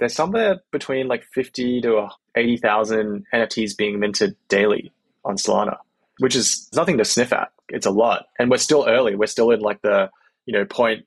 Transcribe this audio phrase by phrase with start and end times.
[0.00, 4.90] there's somewhere between like 50 to 80,000 NFTs being minted daily
[5.24, 5.76] on Solana,
[6.18, 7.52] which is nothing to sniff at.
[7.68, 8.26] It's a lot.
[8.38, 9.14] And we're still early.
[9.14, 10.10] We're still in like the,
[10.46, 11.06] you know, point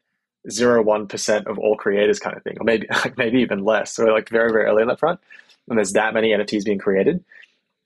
[0.49, 3.95] zero one percent of all creators kind of thing, or maybe like maybe even less.
[3.95, 5.19] So we're like very, very early on that front.
[5.67, 7.23] And there's that many NFTs being created.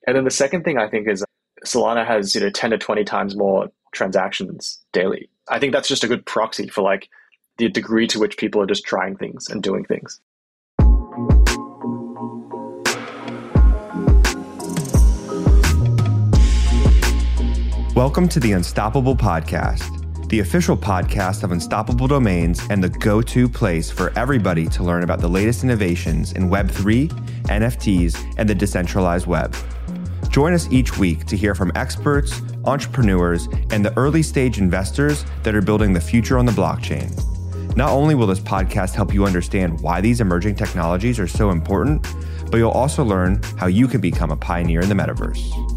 [0.06, 1.24] And then the second thing I think is
[1.66, 5.30] Solana has, you know, 10 to 20 times more transactions daily.
[5.48, 7.08] I think that's just a good proxy for like
[7.58, 10.20] the degree to which people are just trying things and doing things.
[17.98, 23.50] Welcome to the Unstoppable Podcast, the official podcast of Unstoppable Domains and the go to
[23.50, 27.08] place for everybody to learn about the latest innovations in Web3,
[27.46, 29.56] NFTs, and the decentralized web.
[30.30, 35.56] Join us each week to hear from experts, entrepreneurs, and the early stage investors that
[35.56, 37.10] are building the future on the blockchain.
[37.76, 42.06] Not only will this podcast help you understand why these emerging technologies are so important,
[42.52, 45.77] but you'll also learn how you can become a pioneer in the metaverse.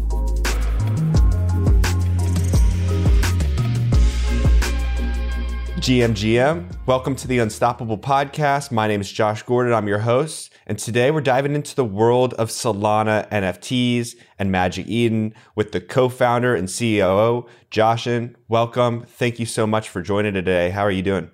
[5.81, 6.71] GMGM.
[6.85, 8.71] Welcome to the Unstoppable Podcast.
[8.71, 9.73] My name is Josh Gordon.
[9.73, 10.53] I'm your host.
[10.67, 15.81] And today we're diving into the world of Solana NFTs and Magic Eden with the
[15.81, 18.35] co founder and CEO, Zhuoxun.
[18.47, 19.07] Welcome.
[19.07, 20.69] Thank you so much for joining today.
[20.69, 21.31] How are you doing?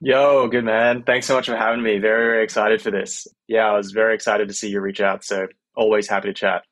[0.00, 1.04] Yo, good man.
[1.04, 1.98] Thanks so much for having me.
[1.98, 3.28] Very, very excited for this.
[3.46, 5.22] Yeah, I was very excited to see you reach out.
[5.22, 6.64] So always happy to chat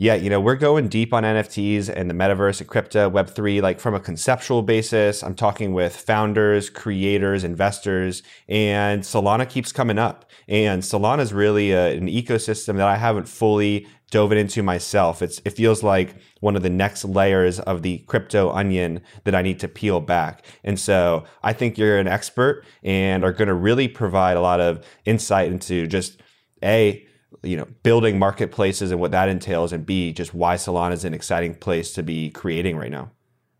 [0.00, 3.94] yeah, you know, we're going deep on NFTs and the metaverse, crypto, Web3, like from
[3.94, 5.22] a conceptual basis.
[5.22, 10.24] I'm talking with founders, creators, investors, and Solana keeps coming up.
[10.48, 15.20] And Solana is really a, an ecosystem that I haven't fully dove into myself.
[15.20, 19.42] It's, it feels like one of the next layers of the crypto onion that I
[19.42, 20.46] need to peel back.
[20.64, 24.60] And so I think you're an expert and are going to really provide a lot
[24.60, 26.22] of insight into just
[26.64, 27.06] A,
[27.42, 31.14] you know building marketplaces and what that entails and b just why solana is an
[31.14, 33.10] exciting place to be creating right now.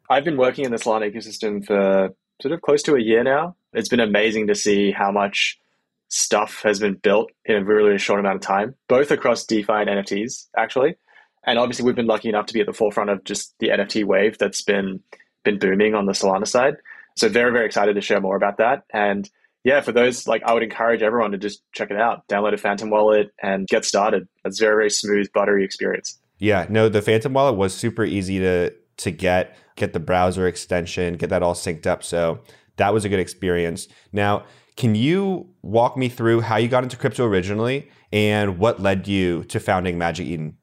[0.09, 3.55] I've been working in the solana ecosystem for sort of close to a year now.
[3.73, 5.59] It's been amazing to see how much
[6.09, 9.89] stuff has been built in a really short amount of time both across defi and
[9.89, 10.97] nfts actually.
[11.45, 14.05] And obviously we've been lucky enough to be at the forefront of just the nft
[14.05, 15.01] wave that's been
[15.45, 16.75] been booming on the solana side.
[17.17, 18.85] So very very excited to share more about that.
[18.92, 19.30] And
[19.65, 22.57] yeah, for those, like I would encourage everyone to just check it out, download a
[22.57, 24.27] Phantom wallet and get started.
[24.45, 26.19] It's very, very smooth, buttery experience.
[26.39, 31.15] Yeah, no, the Phantom wallet was super easy to to get, get the browser extension,
[31.15, 32.05] get that all synced up.
[32.05, 32.41] So
[32.77, 33.89] that was a good experience.
[34.13, 34.45] Now,
[34.77, 39.45] can you walk me through how you got into crypto originally and what led you
[39.45, 40.57] to founding Magic Eden?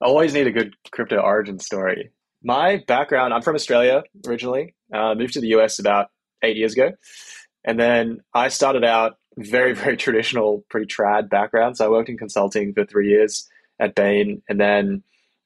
[0.00, 2.10] I always need a good crypto origin story.
[2.42, 6.08] My background, I'm from Australia originally, uh, moved to the US about
[6.42, 6.90] eight years ago.
[7.64, 11.76] And then I started out very, very traditional, pretty trad background.
[11.76, 13.48] So I worked in consulting for three years
[13.78, 14.42] at Bain.
[14.48, 15.02] And then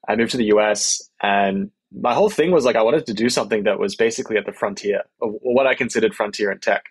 [0.06, 3.28] I moved to the US and my whole thing was like I wanted to do
[3.30, 6.84] something that was basically at the frontier of what I considered frontier in tech.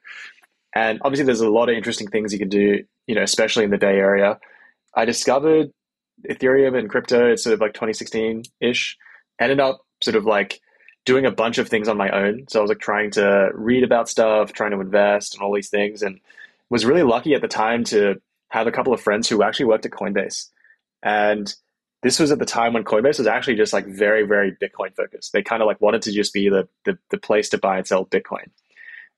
[0.73, 3.71] And obviously there's a lot of interesting things you can do, you know, especially in
[3.71, 4.39] the Bay Area.
[4.95, 5.71] I discovered
[6.27, 8.97] Ethereum and crypto, it's sort of like 2016-ish.
[9.39, 10.61] Ended up sort of like
[11.07, 12.45] doing a bunch of things on my own.
[12.49, 15.69] So I was like trying to read about stuff, trying to invest and all these
[15.69, 16.19] things and
[16.69, 19.85] was really lucky at the time to have a couple of friends who actually worked
[19.85, 20.49] at Coinbase.
[21.01, 21.55] And
[22.03, 25.31] this was at the time when Coinbase was actually just like very, very Bitcoin focused.
[25.31, 27.87] They kind of like wanted to just be the, the, the place to buy and
[27.87, 28.49] sell Bitcoin.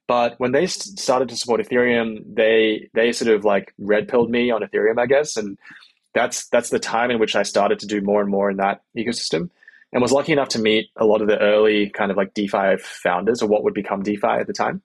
[0.08, 4.50] But when they started to support Ethereum, they they sort of like red pilled me
[4.50, 5.58] on Ethereum, I guess, and
[6.16, 8.82] that's that's the time in which I started to do more and more in that
[8.98, 9.52] ecosystem
[9.92, 12.78] and was lucky enough to meet a lot of the early kind of like DeFi
[12.78, 14.82] founders or what would become DeFi at the time.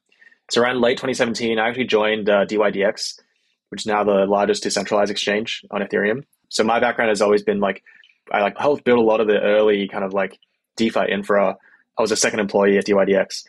[0.50, 3.20] So around late 2017, I actually joined uh, DYDX,
[3.70, 6.24] which is now the largest decentralized exchange on Ethereum.
[6.48, 7.82] So my background has always been like
[8.32, 10.38] I like helped build a lot of the early kind of like
[10.76, 11.56] DeFi infra.
[11.98, 13.44] I was a second employee at DYDX,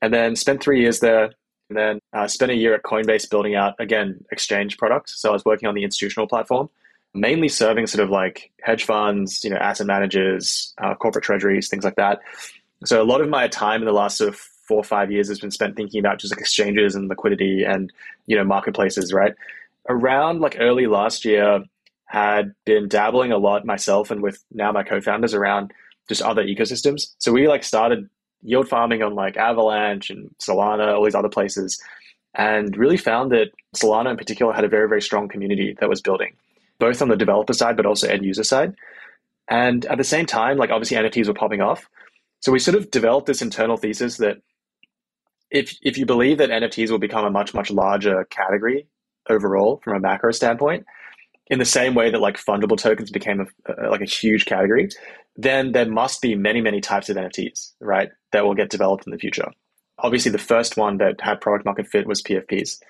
[0.00, 1.32] and then spent three years there.
[1.68, 5.20] And then uh, spent a year at Coinbase building out again exchange products.
[5.20, 6.70] So I was working on the institutional platform
[7.16, 11.84] mainly serving sort of like hedge funds, you know, asset managers, uh, corporate treasuries, things
[11.84, 12.20] like that.
[12.84, 15.28] So a lot of my time in the last sort of four or five years
[15.28, 17.92] has been spent thinking about just like exchanges and liquidity and
[18.26, 19.34] you know marketplaces, right?
[19.88, 21.64] Around like early last year,
[22.06, 25.72] had been dabbling a lot myself and with now my co-founders around
[26.08, 27.14] just other ecosystems.
[27.18, 28.08] So we like started
[28.42, 31.82] yield farming on like Avalanche and Solana, all these other places,
[32.34, 36.00] and really found that Solana in particular had a very very strong community that was
[36.00, 36.36] building
[36.78, 38.74] both on the developer side, but also end user side.
[39.48, 41.88] And at the same time, like obviously NFTs were popping off.
[42.40, 44.38] So we sort of developed this internal thesis that
[45.50, 48.88] if if you believe that NFTs will become a much, much larger category
[49.28, 50.84] overall from a macro standpoint,
[51.48, 54.88] in the same way that like fungible tokens became a, a, like a huge category,
[55.36, 59.12] then there must be many, many types of NFTs, right, that will get developed in
[59.12, 59.48] the future.
[59.98, 62.80] Obviously, the first one that had product market fit was PFPs.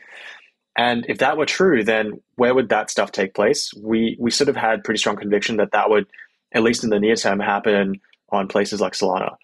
[0.76, 3.72] And if that were true, then where would that stuff take place?
[3.74, 6.06] We we sort of had pretty strong conviction that that would,
[6.52, 8.00] at least in the near term, happen
[8.30, 9.36] on places like Solana.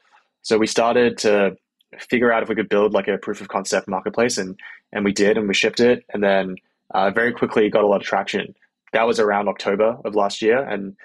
[0.43, 1.57] So we started to
[1.99, 4.59] figure out if we could build like a proof of concept marketplace, and
[4.93, 6.57] and we did, and we shipped it, and then
[6.93, 8.55] uh, very quickly got a lot of traction.
[8.93, 10.97] That was around October of last year, and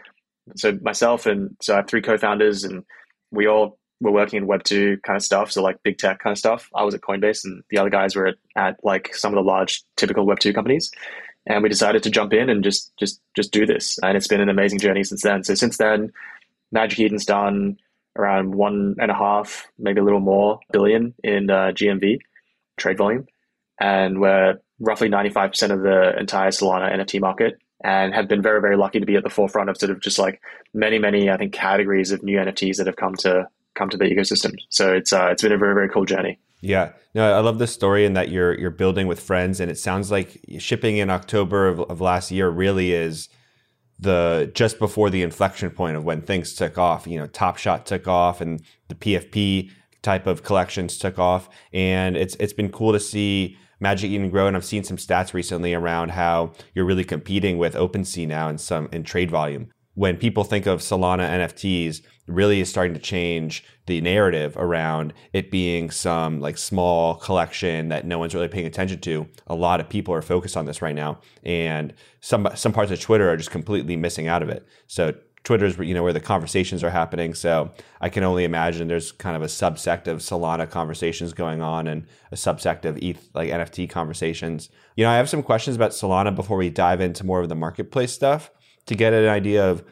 [0.56, 2.84] so myself and so I have three co-founders, and
[3.32, 6.32] we all were working in Web two kind of stuff, so like big tech kind
[6.32, 6.70] of stuff.
[6.76, 9.48] I was at Coinbase, and the other guys were at, at like some of the
[9.48, 10.92] large typical Web two companies.
[11.46, 14.42] And we decided to jump in and just just just do this, and it's been
[14.42, 15.44] an amazing journey since then.
[15.44, 16.12] So since then,
[16.72, 17.78] Magic Eden's done
[18.18, 22.20] around one and a half, maybe a little more billion in uh, GMV
[22.78, 23.28] trade volume,
[23.80, 28.42] and we're roughly ninety five percent of the entire Solana NFT market and have been
[28.42, 30.42] very, very lucky to be at the forefront of sort of just like
[30.74, 34.06] many, many, I think, categories of new NFTs that have come to come to the
[34.06, 34.56] ecosystem.
[34.70, 36.40] So it's uh, it's been a very, very cool journey.
[36.62, 39.78] Yeah, no, I love this story and that you're you're building with friends, and it
[39.78, 43.30] sounds like shipping in October of, of last year really is
[44.00, 47.06] the just before the inflection point of when things took off.
[47.06, 49.72] You know, Top Shot took off, and the PFP
[50.02, 54.48] type of collections took off, and it's it's been cool to see Magic Eden grow.
[54.48, 58.58] And I've seen some stats recently around how you're really competing with OpenSea now in
[58.58, 59.70] some in trade volume.
[59.98, 65.50] When people think of Solana NFTs, really is starting to change the narrative around it
[65.50, 69.28] being some like small collection that no one's really paying attention to.
[69.48, 73.02] A lot of people are focused on this right now, and some some parts of
[73.02, 74.68] Twitter are just completely missing out of it.
[74.86, 77.34] So Twitter's you know where the conversations are happening.
[77.34, 81.88] So I can only imagine there's kind of a subsect of Solana conversations going on
[81.88, 84.70] and a subsect of ETH like NFT conversations.
[84.96, 87.56] You know, I have some questions about Solana before we dive into more of the
[87.56, 88.52] marketplace stuff
[88.88, 89.84] to get an idea of.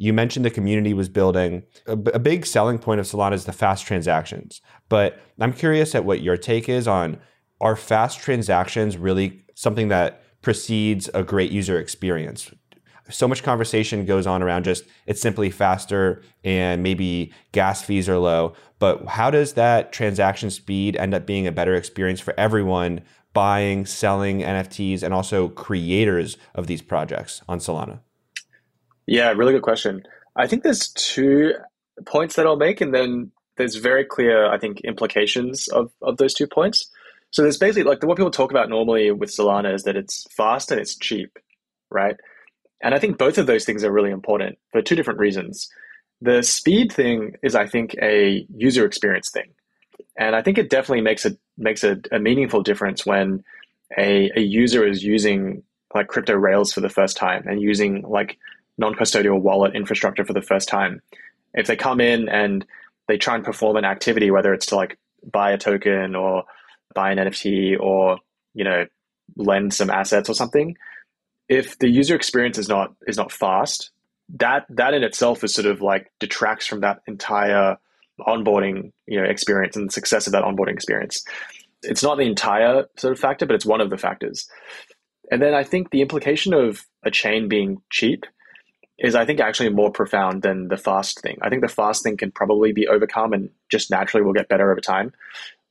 [0.00, 1.64] You mentioned the community was building.
[1.88, 4.60] A, big selling point of Solana is the fast transactions.
[4.88, 7.18] But I'm curious at what your take is on
[7.60, 12.52] are fast transactions really something that precedes a great user experience?
[13.10, 18.18] so much conversation goes on around just it's simply faster and maybe gas fees are
[18.18, 18.54] low.
[18.78, 23.02] But how does that transaction speed end up being a better experience for everyone
[23.32, 28.00] buying, selling NFTs, and also creators of these projects on Solana?
[29.08, 30.04] Yeah, really good question.
[30.36, 31.54] I think there's two
[32.04, 36.34] points that I'll make, and then there's very clear, I think, implications of, of those
[36.34, 36.90] two points.
[37.30, 40.70] So there's basically like what people talk about normally with Solana is that it's fast
[40.70, 41.38] and it's cheap,
[41.90, 42.16] right?
[42.82, 45.70] And I think both of those things are really important for two different reasons.
[46.20, 49.54] The speed thing is, I think, a user experience thing.
[50.18, 53.42] And I think it definitely makes a makes a, a meaningful difference when
[53.96, 55.62] a, a user is using
[55.94, 58.36] like crypto rails for the first time and using like
[58.78, 61.02] non-custodial wallet infrastructure for the first time.
[61.54, 62.64] If they come in and
[63.08, 64.98] they try and perform an activity, whether it's to like
[65.30, 66.44] buy a token or
[66.94, 68.18] buy an NFT or,
[68.54, 68.86] you know,
[69.36, 70.76] lend some assets or something,
[71.48, 73.90] if the user experience is not is not fast,
[74.36, 77.76] that that in itself is sort of like detracts from that entire
[78.20, 81.24] onboarding you know experience and the success of that onboarding experience.
[81.82, 84.48] It's not the entire sort of factor, but it's one of the factors.
[85.30, 88.26] And then I think the implication of a chain being cheap
[88.98, 91.38] is I think actually more profound than the fast thing.
[91.40, 94.70] I think the fast thing can probably be overcome and just naturally will get better
[94.70, 95.12] over time.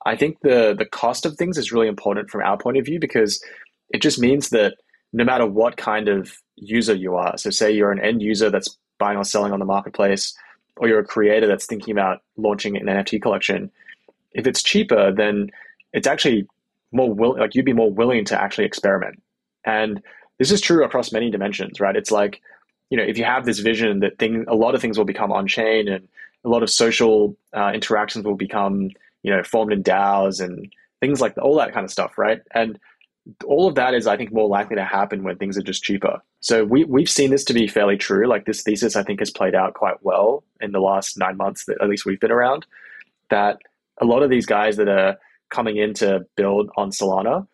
[0.05, 3.00] I think the the cost of things is really important from our point of view
[3.00, 3.43] because
[3.89, 4.75] it just means that
[5.12, 7.38] no matter what kind of user you are.
[7.38, 10.36] So, say you're an end user that's buying or selling on the marketplace,
[10.77, 13.72] or you're a creator that's thinking about launching an NFT collection.
[14.31, 15.51] If it's cheaper, then
[15.93, 16.48] it's actually
[16.91, 19.22] more will like you'd be more willing to actually experiment.
[19.65, 20.01] And
[20.39, 21.96] this is true across many dimensions, right?
[21.96, 22.41] It's like,
[22.89, 25.32] you know, if you have this vision that thing, a lot of things will become
[25.32, 26.08] on chain and
[26.46, 28.89] a lot of social uh, interactions will become,
[29.24, 32.41] you know, formed in DAOs and things like all that kind of stuff, right?
[32.53, 32.79] And
[33.46, 36.22] all of that is, I think, more likely to happen when things are just cheaper.
[36.39, 38.27] So we, we've seen this to be fairly true.
[38.27, 41.65] Like this thesis, I think, has played out quite well in the last nine months
[41.65, 42.65] that at least we've been around.
[43.29, 43.58] That
[44.00, 45.17] a lot of these guys that are
[45.50, 47.48] coming in to build on Solana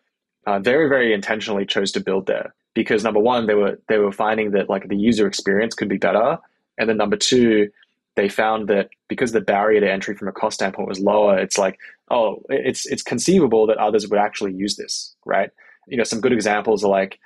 [0.46, 4.12] uh, very, very intentionally chose to build there because number one, they were they were
[4.12, 6.38] finding that like the user experience could be better,
[6.78, 7.70] and then number two,
[8.16, 11.58] they found that because the barrier to entry from a cost standpoint was lower, it's
[11.58, 11.78] like,
[12.10, 15.50] oh, it's it's conceivable that others would actually use this, right?
[15.86, 17.18] you know, some good examples are like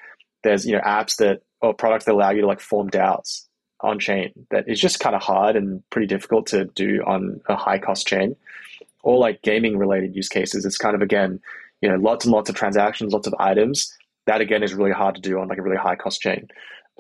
[0.43, 3.47] there's, you know, apps that or products that allow you to like form DAOs
[3.81, 7.57] on chain that is just kind of hard and pretty difficult to do on a
[7.57, 8.37] high cost chain.
[9.03, 10.65] Or like gaming related use cases.
[10.65, 11.41] It's kind of again,
[11.81, 13.97] you know, lots and lots of transactions, lots of items,
[14.29, 16.49] that again is really hard to do on like a really high cost chain.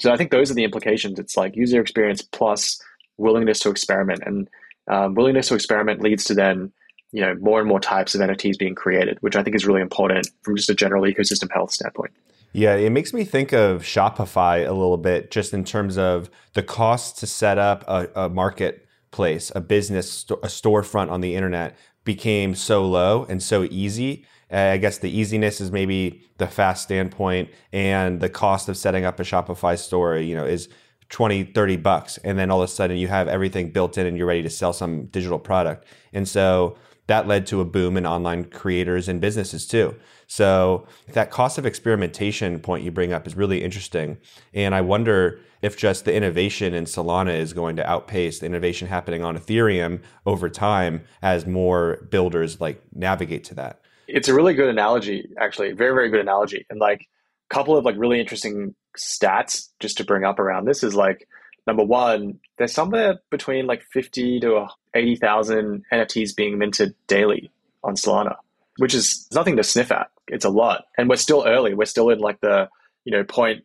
[0.00, 1.18] So I think those are the implications.
[1.18, 2.80] It's like user experience plus
[3.18, 4.48] willingness to experiment, and
[4.88, 6.72] um, willingness to experiment leads to then
[7.12, 9.82] you know more and more types of NFTs being created, which I think is really
[9.82, 12.12] important from just a general ecosystem health standpoint.
[12.52, 16.62] Yeah, it makes me think of Shopify a little bit, just in terms of the
[16.62, 22.54] cost to set up a, a marketplace, a business, a storefront on the internet became
[22.54, 24.24] so low and so easy.
[24.52, 29.04] Uh, I guess the easiness is maybe the fast standpoint, and the cost of setting
[29.04, 30.68] up a Shopify store, you know, is
[31.10, 32.18] 20, 30 bucks.
[32.18, 34.50] And then all of a sudden you have everything built in and you're ready to
[34.50, 35.86] sell some digital product.
[36.12, 36.76] And so
[37.06, 39.96] that led to a boom in online creators and businesses too.
[40.26, 44.18] So that cost of experimentation point you bring up is really interesting.
[44.52, 48.88] And I wonder if just the innovation in Solana is going to outpace the innovation
[48.88, 53.80] happening on Ethereum over time as more builders like navigate to that.
[54.08, 55.72] It's a really good analogy, actually.
[55.72, 56.66] Very, very good analogy.
[56.70, 57.08] And like
[57.50, 61.28] a couple of like really interesting stats just to bring up around this is like
[61.66, 67.50] number one, there's somewhere between like 50 to 80,000 NFTs being minted daily
[67.84, 68.36] on Solana,
[68.78, 70.10] which is nothing to sniff at.
[70.26, 70.86] It's a lot.
[70.96, 71.74] And we're still early.
[71.74, 72.68] We're still in like the,
[73.04, 73.64] you know, point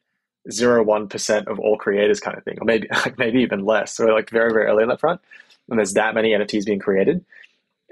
[0.52, 3.96] zero one percent of all creators kind of thing, or maybe like maybe even less.
[3.96, 5.22] So we're like very, very early on that front.
[5.70, 7.24] And there's that many NFTs being created.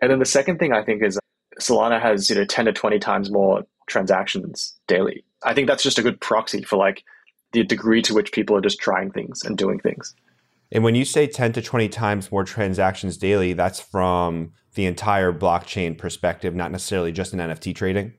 [0.01, 1.17] And then the second thing I think is
[1.60, 5.24] Solana has, you know, 10 to 20 times more transactions daily.
[5.43, 7.03] I think that's just a good proxy for like
[7.51, 10.15] the degree to which people are just trying things and doing things.
[10.72, 15.34] And when you say 10 to 20 times more transactions daily, that's from the entire
[15.34, 18.13] blockchain perspective, not necessarily just in NFT trading?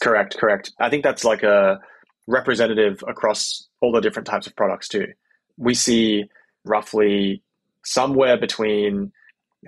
[0.00, 0.72] Correct, correct.
[0.78, 1.80] I think that's like a
[2.28, 5.06] representative across all the different types of products too.
[5.56, 6.26] We see
[6.64, 7.42] roughly
[7.84, 9.10] somewhere between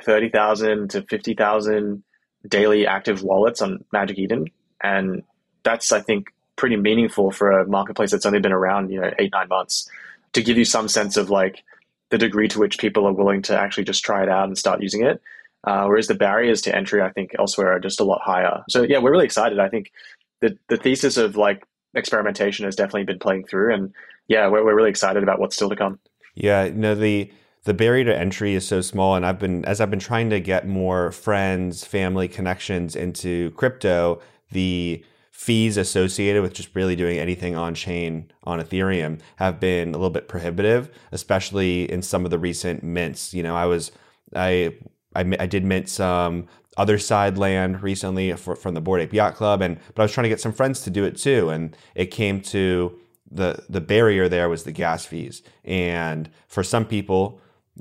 [0.04, 2.04] 30,000 to 50,000
[2.46, 4.46] daily active wallets on Magic Eden.
[4.82, 5.22] And
[5.62, 9.32] that's, I think, pretty meaningful for a marketplace that's only been around, you know, eight,
[9.32, 9.88] nine months
[10.32, 11.62] to give you some sense of like
[12.10, 14.82] the degree to which people are willing to actually just try it out and start
[14.82, 15.20] using it.
[15.64, 18.62] Uh, whereas the barriers to entry, I think, elsewhere are just a lot higher.
[18.68, 19.58] So yeah, we're really excited.
[19.58, 19.92] I think
[20.40, 23.92] the the thesis of like experimentation has definitely been playing through, and
[24.26, 25.98] yeah, we're we're really excited about what's still to come.
[26.34, 27.30] Yeah, no the
[27.64, 30.40] the barrier to entry is so small, and I've been as I've been trying to
[30.40, 34.20] get more friends, family connections into crypto.
[34.50, 39.92] The fees associated with just really doing anything on chain on Ethereum have been a
[39.92, 43.32] little bit prohibitive, especially in some of the recent mints.
[43.34, 43.92] You know, I was
[44.34, 44.74] I
[45.14, 46.46] I, I did mint some
[46.78, 50.24] Otherside land recently for, from the Bored Ape Yacht Club, and but I was trying
[50.24, 52.98] to get some friends to do it too, and it came to
[53.30, 57.40] the the barrier there was the gas fees, and for some people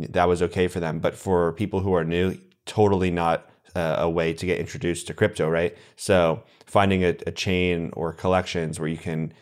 [0.10, 4.10] that was okay for them, but for people who are new, totally not uh, a
[4.10, 5.78] way to get introduced to crypto, right?
[5.96, 9.34] So finding a, a chain or collections where you can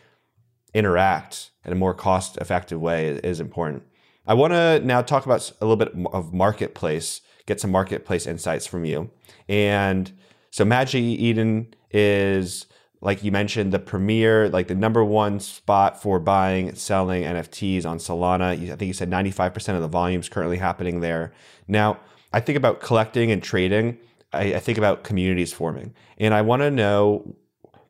[0.73, 3.83] interact in a more cost effective way is, is important.
[4.25, 8.67] I want to now talk about a little bit of marketplace, get some marketplace insights
[8.67, 9.09] from you.
[9.47, 10.11] And
[10.51, 12.65] so Magic Eden is
[13.07, 17.99] like you mentioned, the premier, like the number one spot for buying, selling NFTs on
[17.99, 18.51] Solana.
[18.51, 21.31] I think you said 95% of the volume is currently happening there.
[21.69, 22.01] Now,
[22.33, 23.97] I think about collecting and trading.
[24.33, 27.37] I, I think about communities forming, and I want to know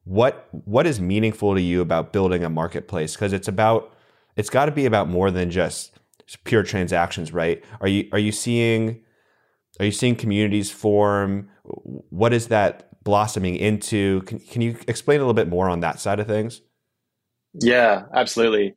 [0.04, 3.92] what what is meaningful to you about building a marketplace because it's about
[4.36, 5.98] it's got to be about more than just
[6.44, 7.66] pure transactions, right?
[7.82, 9.02] Are you are you seeing
[9.80, 11.50] are you seeing communities form?
[11.64, 14.22] What is that blossoming into?
[14.24, 16.62] Can, can you explain a little bit more on that side of things?
[17.54, 18.76] Yeah, absolutely.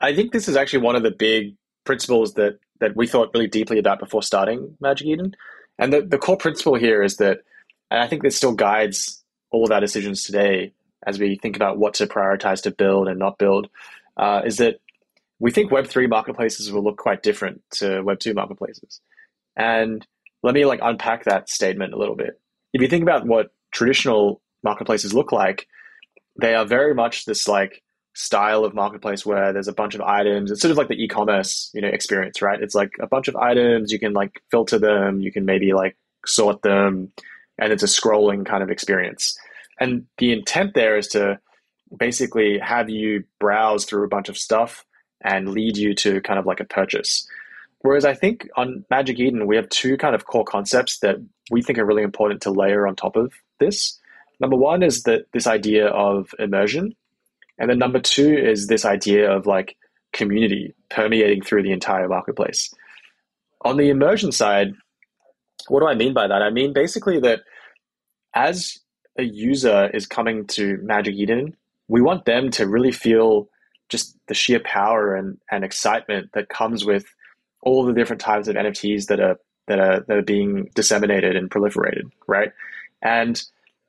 [0.00, 3.48] I think this is actually one of the big principles that that we thought really
[3.48, 5.34] deeply about before starting Magic Eden.
[5.78, 7.38] And the, the core principle here is that,
[7.90, 10.72] and I think this still guides all of our decisions today
[11.06, 13.68] as we think about what to prioritize to build and not build,
[14.16, 14.80] uh, is that
[15.38, 19.00] we think Web3 marketplaces will look quite different to Web2 marketplaces.
[19.56, 20.06] And
[20.42, 22.40] let me like unpack that statement a little bit.
[22.72, 25.66] If you think about what traditional marketplaces look like,
[26.40, 27.82] they are very much this like
[28.14, 30.50] style of marketplace where there's a bunch of items.
[30.50, 32.62] It's sort of like the e-commerce, you know, experience, right?
[32.62, 33.92] It's like a bunch of items.
[33.92, 35.20] You can like filter them.
[35.20, 37.12] You can maybe like sort them,
[37.58, 39.36] and it's a scrolling kind of experience.
[39.80, 41.38] And the intent there is to
[41.98, 44.84] basically have you browse through a bunch of stuff
[45.22, 47.28] and lead you to kind of like a purchase.
[47.84, 51.16] Whereas I think on Magic Eden, we have two kind of core concepts that
[51.50, 54.00] we think are really important to layer on top of this.
[54.40, 56.94] Number one is that this idea of immersion,
[57.58, 59.76] and then number two is this idea of like
[60.12, 62.72] community permeating through the entire marketplace.
[63.64, 64.72] On the immersion side,
[65.68, 66.42] what do I mean by that?
[66.42, 67.40] I mean basically that
[68.34, 68.78] as
[69.18, 71.56] a user is coming to Magic Eden
[71.88, 73.48] we want them to really feel
[73.88, 77.04] just the sheer power and, and excitement that comes with
[77.64, 81.50] all the different types of NFTs that are that are that are being disseminated and
[81.50, 82.52] proliferated, right?
[83.02, 83.42] And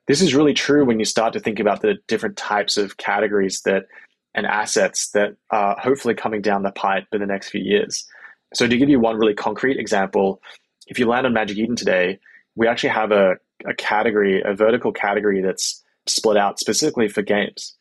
[0.07, 3.61] this is really true when you start to think about the different types of categories
[3.61, 3.85] that
[4.33, 8.05] and assets that are hopefully coming down the pipe in the next few years.
[8.53, 10.41] So to give you one really concrete example,
[10.87, 12.19] if you land on Magic Eden today,
[12.55, 17.75] we actually have a, a category, a vertical category that's split out specifically for games.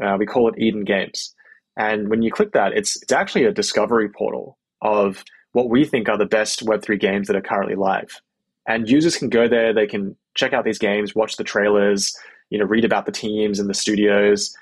[0.00, 1.34] Uh, we call it Eden Games.
[1.78, 6.08] And when you click that, it's it's actually a discovery portal of what we think
[6.08, 8.20] are the best Web3 games that are currently live.
[8.66, 12.16] And users can go there, they can check out these games, watch the trailers,
[12.50, 14.56] you know, read about the teams and the studios,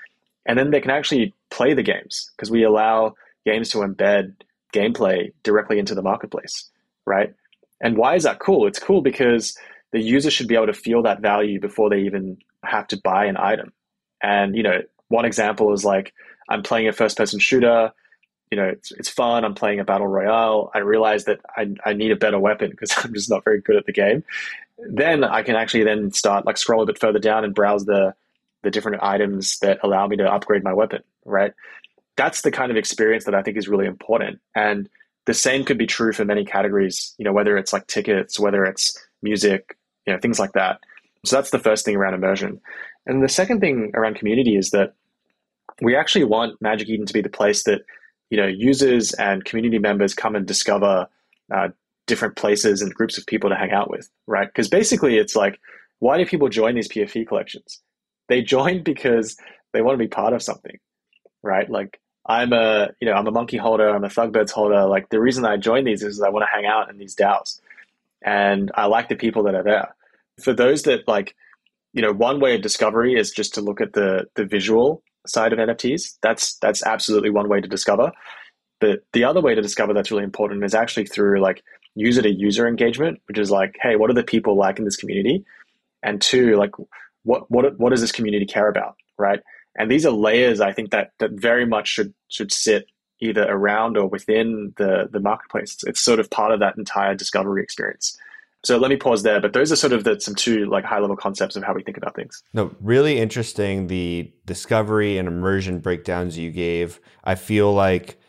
[0.45, 3.15] and then they can actually play the games because we allow
[3.45, 4.33] games to embed
[4.73, 6.69] gameplay directly into the marketplace,
[7.05, 7.33] right?
[7.81, 8.67] And why is that cool?
[8.67, 9.57] It's cool because
[9.91, 13.25] the user should be able to feel that value before they even have to buy
[13.25, 13.71] an item.
[14.21, 16.13] And you know, one example is like
[16.49, 17.91] I'm playing a first person shooter,
[18.55, 19.43] you know, it's, it's fun.
[19.43, 20.71] I'm playing a battle royale.
[20.73, 23.75] I realize that I, I need a better weapon because I'm just not very good
[23.75, 24.23] at the game.
[24.77, 28.15] Then I can actually then start like scroll a bit further down and browse the
[28.63, 31.53] the different items that allow me to upgrade my weapon, right?
[32.15, 34.39] That's the kind of experience that I think is really important.
[34.55, 34.89] And
[35.25, 38.65] the same could be true for many categories, you know, whether it's like tickets, whether
[38.65, 40.79] it's music, you know, things like that.
[41.25, 42.59] So that's the first thing around immersion.
[43.05, 44.93] And the second thing around community is that
[45.81, 47.81] we actually want Magic Eden to be the place that
[48.29, 51.07] you know users and community members come and discover
[51.53, 51.69] uh,
[52.07, 54.47] different places and groups of people to hang out with, right?
[54.47, 55.59] Because basically, it's like,
[55.99, 57.81] why do people join these PFP collections?
[58.27, 59.37] They join because
[59.73, 60.77] they want to be part of something,
[61.43, 61.69] right?
[61.69, 64.85] Like I'm a you know I'm a monkey holder, I'm a Thugbirdz holder.
[64.85, 67.59] Like the reason I join these is I want to hang out in these DAOs,
[68.23, 69.95] and I like the people that are there.
[70.41, 71.35] For those that like,
[71.93, 75.53] you know, one way of discovery is just to look at the the visual side
[75.53, 76.17] of NFTs.
[76.21, 78.11] That's that's absolutely one way to discover.
[78.79, 81.63] But the other way to discover that's really important is actually through like
[81.95, 84.97] user to user engagement, which is like, hey, what are the people like in this
[84.97, 85.45] community?
[86.03, 86.71] And two, like
[87.23, 89.39] what what what does this community care about, right?
[89.77, 92.87] And these are layers I think that that very much should should sit
[93.19, 95.77] either around or within the the marketplace.
[95.85, 98.17] It's sort of part of that entire discovery experience.
[98.65, 99.39] So let me pause there.
[99.39, 101.83] But those are sort of the, some two like high level concepts of how we
[101.83, 102.43] think about things.
[102.53, 103.87] No, really interesting.
[103.87, 106.99] The discovery and immersion breakdowns you gave.
[107.23, 108.19] I feel like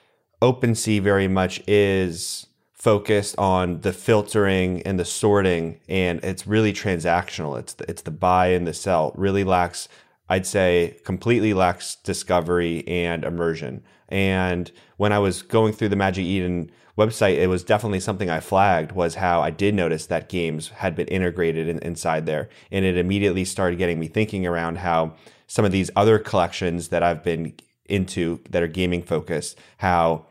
[0.43, 7.59] OpenSea very much is focused on the filtering and the sorting, and it's really transactional.
[7.59, 9.13] It's the, it's the buy and the sell.
[9.17, 9.89] Really lacks,
[10.29, 13.83] I'd say, completely lacks discovery and immersion.
[14.09, 18.41] And when I was going through the Magic Eden website, it was definitely something I
[18.41, 22.49] flagged was how I did notice that games had been integrated in, inside there.
[22.71, 25.15] And it immediately started getting me thinking around how
[25.47, 27.55] some of these other collections that I've been
[27.87, 30.27] into that are gaming focused, how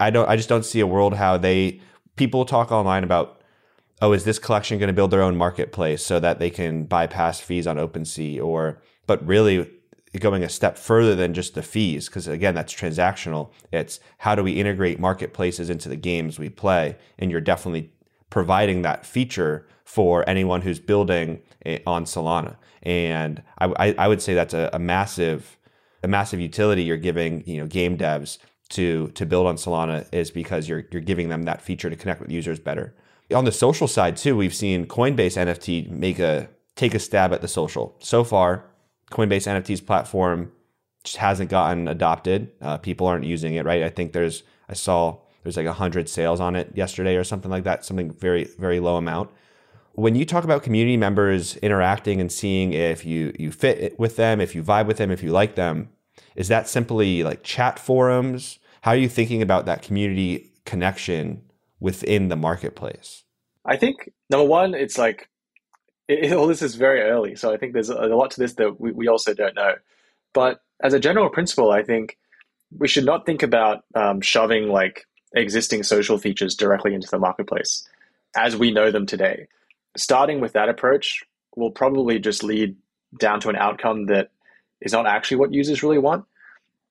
[0.00, 1.80] I don't, I just don't see a world how they,
[2.16, 3.42] people talk online about,
[4.00, 7.40] oh, is this collection going to build their own marketplace so that they can bypass
[7.40, 9.68] fees on OpenSea or, but really
[10.20, 13.50] going a step further than just the fees, because again, that's transactional.
[13.72, 16.96] It's how do we integrate marketplaces into the games we play?
[17.18, 17.92] And you're definitely
[18.30, 22.56] providing that feature for anyone who's building eh, on Solana.
[22.82, 25.58] And I, I would say that's a, a massive,
[26.02, 28.38] a massive utility you're giving, you know, game devs
[28.70, 32.20] to to build on Solana is because you're you're giving them that feature to connect
[32.20, 32.94] with users better.
[33.34, 37.40] On the social side too, we've seen Coinbase NFT make a take a stab at
[37.40, 37.96] the social.
[37.98, 38.64] So far,
[39.10, 40.52] Coinbase NFTs platform
[41.04, 42.50] just hasn't gotten adopted.
[42.60, 43.82] Uh, people aren't using it, right?
[43.82, 47.64] I think there's I saw there's like hundred sales on it yesterday or something like
[47.64, 49.30] that, something very very low amount.
[49.92, 54.40] When you talk about community members interacting and seeing if you you fit with them,
[54.40, 55.88] if you vibe with them, if you like them,
[56.36, 58.58] is that simply like chat forums?
[58.82, 61.42] How are you thinking about that community connection
[61.80, 63.24] within the marketplace?
[63.64, 65.28] I think number one, it's like
[66.08, 68.80] it, all this is very early, so I think there's a, lot to this that
[68.80, 69.74] we, we also don't know.
[70.32, 72.16] But as a general principle, I think
[72.76, 77.86] we should not think about um, shoving like existing social features directly into the marketplace
[78.36, 79.46] as we know them today.
[79.96, 81.24] Starting with that approach
[81.56, 82.76] will probably just lead
[83.18, 84.30] down to an outcome that
[84.80, 86.24] is not actually what users really want.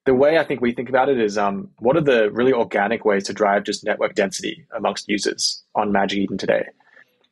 [0.05, 3.05] The way I think we think about it is um, what are the really organic
[3.05, 6.65] ways to drive just network density amongst users on Magic Eden today?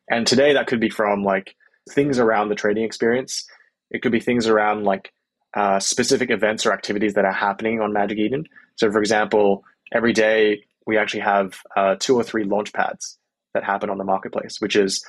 [0.10, 1.56] And today that could be from like
[1.90, 3.46] things around the trading experience.
[3.92, 5.14] It could be things around like
[5.54, 8.46] uh, specific events or activities that are happening on Magic Eden.
[8.76, 13.18] So, for example, every day we actually have uh, two or three launch pads
[13.54, 15.06] that happen on the marketplace, which is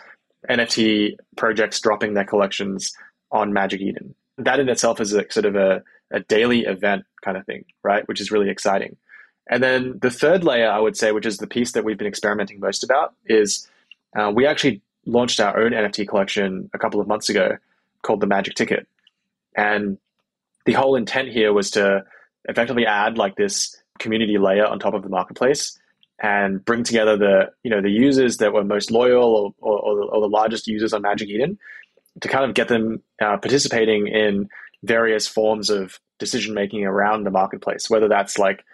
[0.48, 2.92] NFT projects dropping their collections
[3.32, 4.14] on Magic Eden.
[4.38, 8.06] That in itself is a sort of a, a daily event kind of thing, right?
[8.06, 8.96] Which is really exciting.
[9.48, 12.06] And then the third layer, I would say, which is the piece that we've been
[12.06, 13.68] experimenting most about, is
[14.16, 17.56] uh, we actually launched our own NFT collection a couple of months ago
[18.02, 18.86] called the Magic Ticket.
[19.56, 19.98] And
[20.64, 22.04] the whole intent here was to
[22.48, 25.78] effectively add like this community layer on top of the marketplace
[26.20, 30.20] and bring together the you know the users that were most loyal or, or, or
[30.20, 31.58] the largest users on Magic Eden
[32.20, 34.48] to kind of get them uh, participating in
[34.82, 38.64] various forms of decision making around the marketplace, whether that's like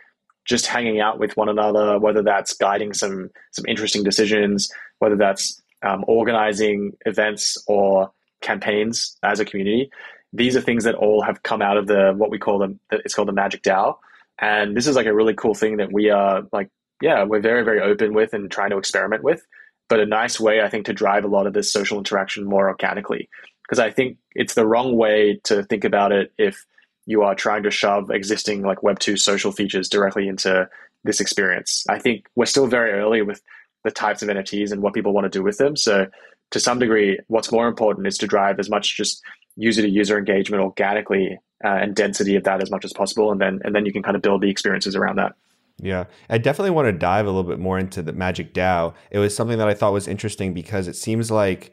[0.45, 5.62] just hanging out with one another, whether that's guiding some some interesting decisions, whether that's
[5.83, 9.91] um, organizing events or campaigns as a community.
[10.33, 12.81] These are things that all have come out of the what we call them.
[12.91, 13.97] It's called the Magic DAO,
[14.39, 17.65] and this is like a really cool thing that we are like, yeah, we're very
[17.65, 19.47] very open with and trying to experiment with.
[19.89, 22.69] But a nice way, I think, to drive a lot of this social interaction more
[22.69, 23.29] organically,
[23.63, 26.65] because I think it's the wrong way to think about it if
[27.05, 30.69] you are trying to shove existing like Web two social features directly into
[31.05, 31.85] this experience.
[31.89, 33.43] I think we're still very early with
[33.85, 35.77] the types of NFTs and what people want to do with them.
[35.77, 36.07] So
[36.51, 39.23] to some degree, what's more important is to drive as much just
[39.57, 43.41] user to user engagement organically uh, and density of that as much as possible, and
[43.41, 45.35] then and then you can kind of build the experiences around that.
[45.79, 48.95] Yeah, I definitely want to dive a little bit more into the Magic DAO.
[49.11, 51.73] It was something that I thought was interesting because it seems like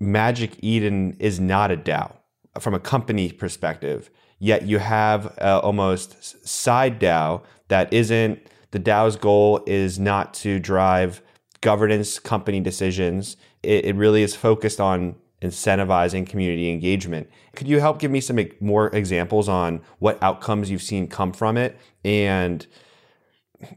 [0.00, 2.14] Magic Eden is not a DAO
[2.58, 4.10] from a company perspective.
[4.38, 8.40] Yet you have uh, almost side DAO that isn't
[8.70, 11.22] the DAO's goal is not to drive
[11.60, 13.36] governance company decisions.
[13.62, 17.30] It, it really is focused on incentivizing community engagement.
[17.54, 21.56] Could you help give me some more examples on what outcomes you've seen come from
[21.56, 21.78] it?
[22.04, 22.66] And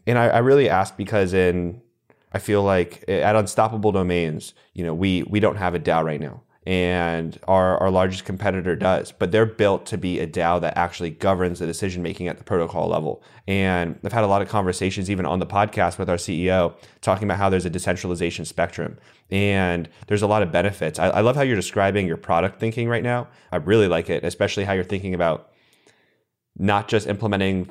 [0.05, 1.81] and I, I really ask because in
[2.33, 6.03] I feel like eh, at Unstoppable Domains, you know, we we don't have a DAO
[6.03, 10.61] right now and our, our largest competitor does, but they're built to be a DAO
[10.61, 13.21] that actually governs the decision making at the protocol level.
[13.45, 17.25] And I've had a lot of conversations, even on the podcast with our CEO, talking
[17.27, 18.97] about how there's a decentralization spectrum
[19.29, 20.97] and there's a lot of benefits.
[20.97, 23.27] I, I love how you're describing your product thinking right now.
[23.51, 25.51] I really like it, especially how you're thinking about
[26.57, 27.69] not just implementing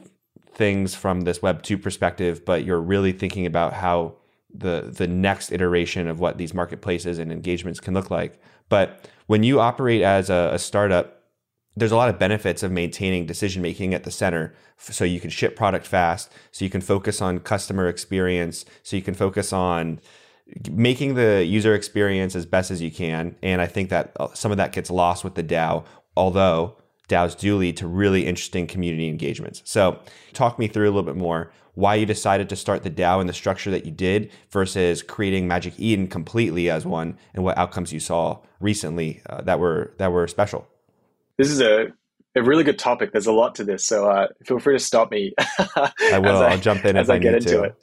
[0.52, 4.16] things from this Web 2 perspective, but you're really thinking about how
[4.54, 8.40] the the next iteration of what these marketplaces and engagements can look like.
[8.68, 11.22] But when you operate as a, a startup,
[11.76, 14.54] there's a lot of benefits of maintaining decision making at the center.
[14.78, 19.02] So you can ship product fast so you can focus on customer experience so you
[19.02, 20.00] can focus on
[20.70, 23.36] making the user experience as best as you can.
[23.42, 25.84] And i think that uh, some of that gets lost with the dao
[26.16, 26.76] although
[27.08, 29.62] daos do lead to really interesting community engagements.
[29.64, 30.00] So
[30.32, 33.28] talk me through a little bit more why you decided to start the DAO and
[33.28, 37.92] the structure that you did versus creating Magic Eden completely as one, and what outcomes
[37.92, 40.66] you saw recently uh, that were that were special.
[41.36, 41.88] This is a
[42.36, 43.12] a really good topic.
[43.12, 45.34] There's a lot to this, so uh, feel free to stop me.
[45.58, 46.36] I will.
[46.36, 47.62] I, will jump in as I, I get into to.
[47.64, 47.74] it.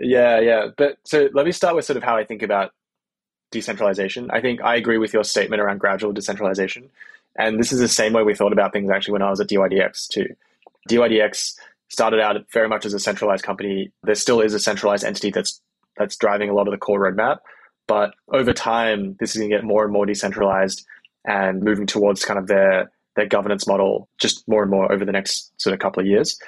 [0.00, 0.68] Yeah, yeah.
[0.76, 2.72] But so let me start with sort of how I think about
[3.50, 4.30] decentralization.
[4.30, 6.90] I think I agree with your statement around gradual decentralization,
[7.36, 9.48] and this is the same way we thought about things actually when I was at
[9.48, 10.34] DYDX too.
[10.88, 11.56] DYDX
[11.94, 13.90] started out very much as a centralized company.
[14.02, 15.60] There still is a centralized entity that's
[15.96, 17.38] that's driving a lot of the core roadmap.
[17.86, 20.84] But over time, this is going to get more and more decentralized
[21.24, 25.12] and moving towards kind of their their governance model just more and more over the
[25.12, 26.38] next sort of couple of years.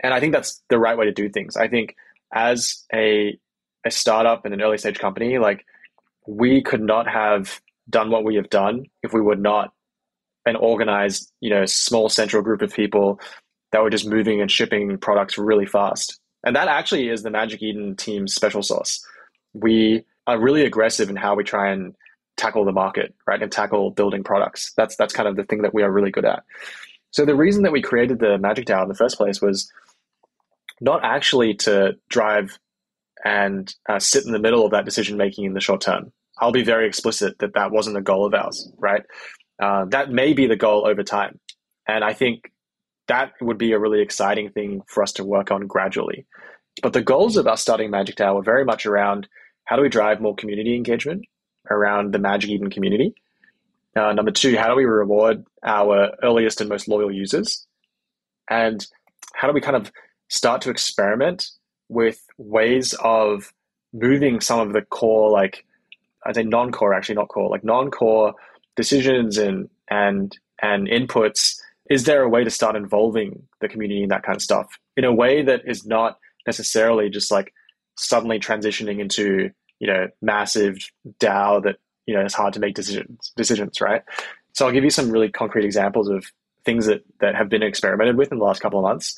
[0.00, 1.56] And I think that's the right way to do things.
[1.56, 1.96] I think
[2.32, 3.38] as a
[3.84, 5.64] a startup and an early stage company, like
[6.26, 9.72] we could not have done what we have done if we were not
[10.44, 13.20] an organized, you know, small central group of people
[13.72, 16.20] that were just moving and shipping products really fast.
[16.44, 19.04] And that actually is the Magic Eden team's special sauce.
[19.54, 21.94] We are really aggressive in how we try and
[22.36, 23.42] tackle the market, right?
[23.42, 24.72] And tackle building products.
[24.76, 26.42] That's that's kind of the thing that we are really good at.
[27.10, 29.70] So the reason that we created the Magic DAO in the first place was
[30.80, 32.58] not actually to drive
[33.24, 36.12] and uh, sit in the middle of that decision making in the short term.
[36.38, 39.02] I'll be very explicit that that wasn't a goal of ours, right?
[39.62, 41.38] Uh, that may be the goal over time,
[41.86, 42.50] and I think
[43.08, 46.26] that would be a really exciting thing for us to work on gradually.
[46.82, 49.28] But the goals of us starting Magic DAO were very much around
[49.64, 51.24] how do we drive more community engagement
[51.70, 53.14] around the Magic Eden community?
[53.94, 57.66] Uh, number two, how do we reward our earliest and most loyal users?
[58.48, 58.84] And
[59.34, 59.92] how do we kind of
[60.28, 61.46] start to experiment
[61.88, 63.52] with ways of
[63.92, 65.66] moving some of the core, like
[66.24, 68.34] I'd say non-core, actually not core, like non-core
[68.76, 71.60] decisions and and and inputs
[71.92, 75.04] is there a way to start involving the community in that kind of stuff in
[75.04, 77.52] a way that is not necessarily just like
[77.98, 80.78] suddenly transitioning into you know massive
[81.20, 81.76] DAO that
[82.06, 84.02] you know it's hard to make decisions decisions right.
[84.54, 86.24] So I'll give you some really concrete examples of
[86.64, 89.14] things that that have been experimented with in the last couple of months.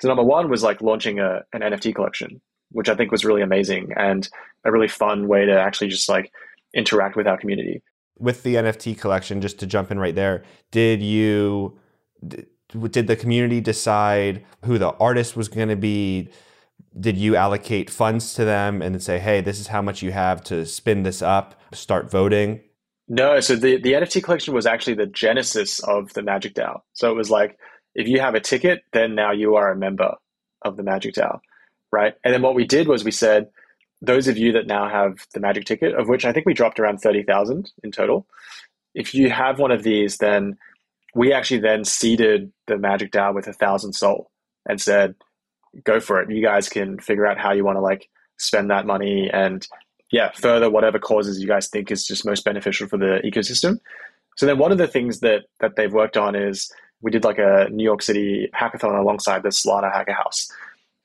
[0.00, 3.42] So number one was like launching a, an NFT collection, which I think was really
[3.42, 4.26] amazing and
[4.64, 6.32] a really fun way to actually just like
[6.74, 7.82] interact with our community.
[8.18, 11.78] With the NFT collection, just to jump in right there, did you
[12.90, 16.30] did the community decide who the artist was going to be?
[16.98, 20.42] Did you allocate funds to them and say, "Hey, this is how much you have
[20.44, 22.60] to spin this up, start voting"?
[23.08, 26.80] No, so the, the NFT collection was actually the genesis of the Magic DAO.
[26.92, 27.58] So it was like,
[27.94, 30.14] if you have a ticket, then now you are a member
[30.62, 31.38] of the Magic DAO,
[31.92, 32.14] right?
[32.24, 33.48] And then what we did was we said,
[34.02, 36.80] those of you that now have the Magic ticket, of which I think we dropped
[36.80, 38.26] around 30,000 in total,
[38.94, 40.56] if you have one of these, then
[41.16, 44.30] we actually then seeded the Magic DAO with a thousand SOL
[44.68, 45.14] and said,
[45.82, 46.30] go for it.
[46.30, 49.66] You guys can figure out how you want to like spend that money and
[50.12, 53.78] yeah, further whatever causes you guys think is just most beneficial for the ecosystem.
[54.36, 57.38] So then one of the things that that they've worked on is we did like
[57.38, 60.48] a New York City hackathon alongside the Solana Hacker House,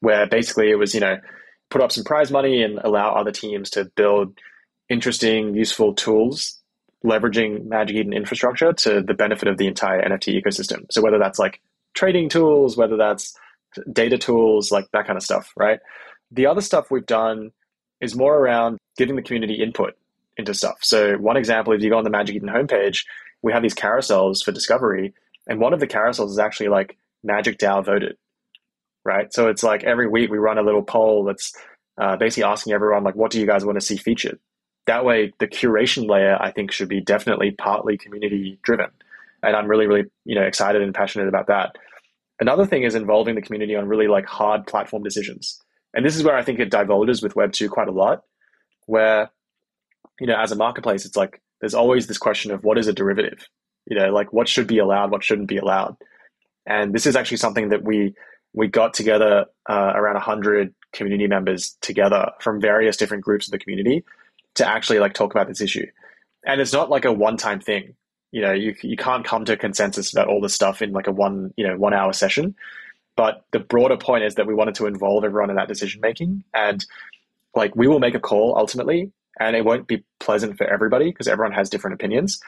[0.02, 1.18] where basically it was, you know,
[1.70, 4.38] put up some prize money and allow other teams to build
[4.90, 6.61] interesting, useful tools
[7.04, 10.86] leveraging Magic Eden infrastructure to the benefit of the entire NFT ecosystem.
[10.92, 11.62] So whether that's like
[11.94, 13.36] trading tools, whether that's
[13.92, 15.80] data tools, like that kind of stuff, right?
[16.32, 17.52] The other stuff we've done
[18.00, 19.96] is more around giving the community input
[20.38, 20.78] into stuff.
[20.82, 23.06] So one example, if you go on the Magic Eden homepage,
[23.42, 25.14] we have these carousels for discovery,
[25.48, 28.18] and one of the carousels is actually like Magic DAO voted,
[29.04, 29.34] right?
[29.34, 31.54] So it's like every week we run a little poll that's
[31.98, 34.40] uh, basically asking everyone like, what do you guys want to see featured?
[34.88, 38.90] That way, the curation layer I think should be definitely partly community driven,
[39.44, 41.76] and I'm really really you know excited and passionate about that.
[42.40, 45.62] Another thing is involving the community on really like hard platform decisions,
[45.94, 48.24] and this is where I think it divulges with Web two quite a lot
[48.88, 49.30] where
[50.20, 52.94] you know as a marketplace it's like there's always this question of what is a
[52.94, 53.48] derivative?
[53.86, 55.96] You know like what should be allowed what shouldn't be allowed?
[56.66, 58.14] And this is actually something that we
[58.54, 63.60] we got together uh, around 100 community members together from various different groups of the
[63.60, 64.04] community
[64.56, 65.86] to actually like talk about this issue.
[66.46, 67.96] And it's not like a one-time thing.
[68.32, 71.08] You know you, you can't come to a consensus about all this stuff in like
[71.08, 72.56] a one you know one hour session.
[73.18, 76.44] But the broader point is that we wanted to involve everyone in that decision making
[76.54, 76.86] and
[77.54, 81.28] like we will make a call ultimately and it won't be pleasant for everybody because
[81.28, 82.40] everyone has different opinions.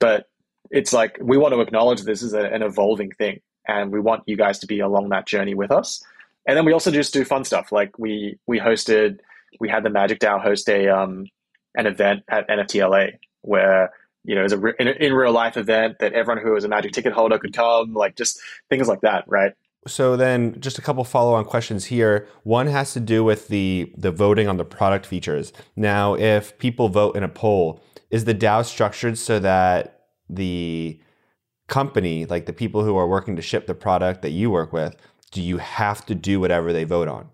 [0.00, 0.28] But
[0.70, 4.22] it's like we want to acknowledge this is a, an evolving thing and we want
[4.26, 6.02] you guys to be along that journey with us.
[6.46, 7.70] And then we also just do fun stuff.
[7.70, 9.18] Like we we hosted
[9.60, 11.26] we had the magic dao host a um
[11.78, 13.90] an event at nftla where
[14.24, 16.92] you know was a in, in real life event that everyone who was a magic
[16.92, 18.38] ticket holder could come like just
[18.68, 19.52] things like that right?
[19.86, 22.26] So then just a couple follow-on questions here.
[22.42, 25.52] One has to do with the the voting on the product features.
[25.76, 31.00] Now if people vote in a poll is the dao structured so that the
[31.68, 34.96] company like the people who are working to ship the product that you work with
[35.30, 37.28] do you have to do whatever they vote on?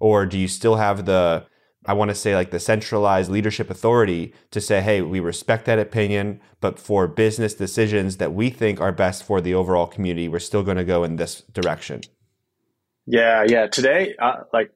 [0.00, 1.46] Or do you still have the
[1.86, 5.78] I want to say like the centralized leadership authority to say, hey, we respect that
[5.78, 10.38] opinion, but for business decisions that we think are best for the overall community, we're
[10.38, 12.00] still going to go in this direction.
[13.06, 13.66] Yeah, yeah.
[13.66, 14.70] Today, uh, like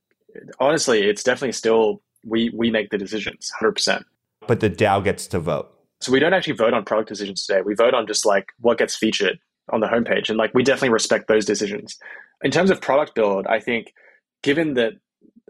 [0.61, 4.05] honestly, it's definitely still we we make the decisions, hundred percent.
[4.47, 5.71] But the DAO gets to vote.
[6.01, 7.63] So we don't actually vote on product decisions today.
[7.63, 9.39] We vote on just like what gets featured
[9.73, 11.99] on the homepage, and like we definitely respect those decisions.
[12.43, 13.95] In terms of product build, I think
[14.43, 14.93] given that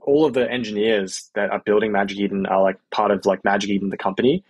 [0.08, 3.68] all of the engineers that are building Magic Eden are like part of like Magic
[3.68, 4.42] Eden, the company.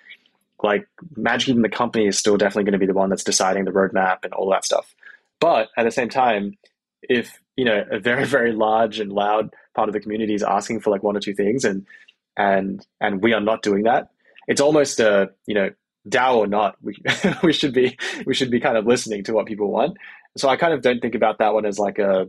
[0.62, 3.64] Like Magic Eden, the company is still definitely going to be the one that's deciding
[3.64, 4.94] the roadmap and all that stuff.
[5.40, 6.56] But at the same time,
[7.02, 10.80] if you know a very very large and loud part of the community is asking
[10.80, 11.84] for like one or two things, and
[12.36, 14.10] and and we are not doing that,
[14.46, 15.70] it's almost a you know
[16.08, 16.96] DAO or not, we
[17.42, 19.96] we should be we should be kind of listening to what people want.
[20.36, 22.28] So I kind of don't think about that one as like a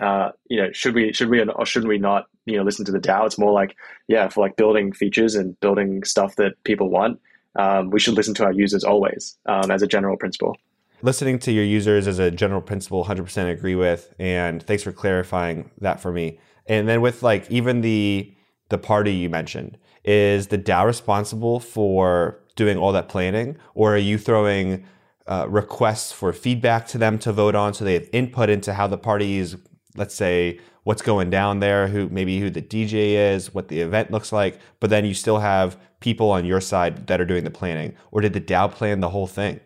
[0.00, 2.92] uh, you know, should we should we or shouldn't we not, you know, listen to
[2.92, 3.26] the DAO?
[3.26, 3.76] It's more like,
[4.08, 7.20] yeah, for like building features and building stuff that people want,
[7.56, 10.56] um, we should listen to our users always um, as a general principle.
[11.02, 15.70] Listening to your users as a general principle, 100% agree with, and thanks for clarifying
[15.80, 16.38] that for me.
[16.66, 18.34] And then with like even the
[18.70, 23.98] the party you mentioned, is the DAO responsible for doing all that planning, or are
[23.98, 24.86] you throwing
[25.26, 28.86] uh, requests for feedback to them to vote on so they have input into how
[28.86, 29.56] the party is
[29.96, 34.10] let's say what's going down there, who maybe who the DJ is, what the event
[34.10, 37.50] looks like, but then you still have people on your side that are doing the
[37.50, 37.94] planning.
[38.10, 39.60] Or did the DAO plan the whole thing?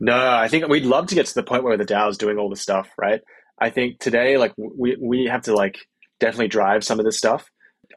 [0.00, 2.38] No, I think we'd love to get to the point where the DAO is doing
[2.38, 3.20] all the stuff, right?
[3.58, 5.78] I think today, like we we have to like
[6.18, 7.50] definitely drive some of this stuff.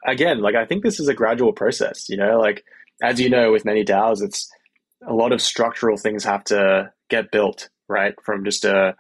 [0.06, 2.64] Again, like I think this is a gradual process, you know, like
[3.02, 4.52] as you know, with many DAOs, it's
[5.08, 8.14] a lot of structural things have to get built right?
[8.24, 8.96] From just a,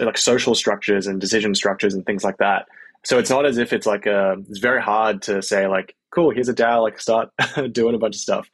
[0.00, 2.66] like social structures and decision structures and things like that.
[3.04, 6.30] So it's not as if it's like a, it's very hard to say like, cool,
[6.30, 7.30] here's a DAO, like start
[7.72, 8.48] doing a bunch of stuff.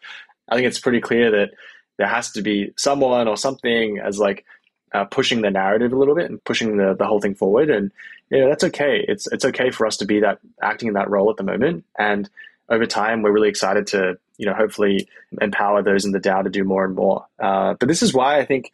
[0.48, 1.50] I think it's pretty clear that
[1.98, 4.44] there has to be someone or something as like
[4.92, 7.70] uh, pushing the narrative a little bit and pushing the, the whole thing forward.
[7.70, 7.92] And
[8.30, 9.04] you know, that's okay.
[9.06, 11.84] It's it's okay for us to be that acting in that role at the moment.
[11.98, 12.28] And
[12.68, 15.08] over time, we're really excited to you know hopefully
[15.40, 17.26] empower those in the DAO to do more and more.
[17.38, 18.72] Uh, but this is why I think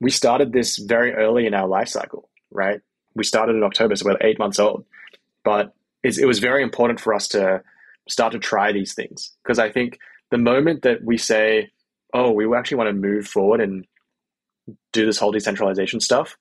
[0.00, 2.28] we started this very early in our life cycle.
[2.50, 2.80] Right,
[3.14, 4.84] we started in October, so we're eight months old.
[5.44, 7.62] But it was very important for us to
[8.08, 9.98] start to try these things because I think
[10.30, 11.70] the moment that we say,
[12.12, 13.86] "Oh, we actually want to move forward and
[14.92, 16.36] do this whole decentralization stuff,"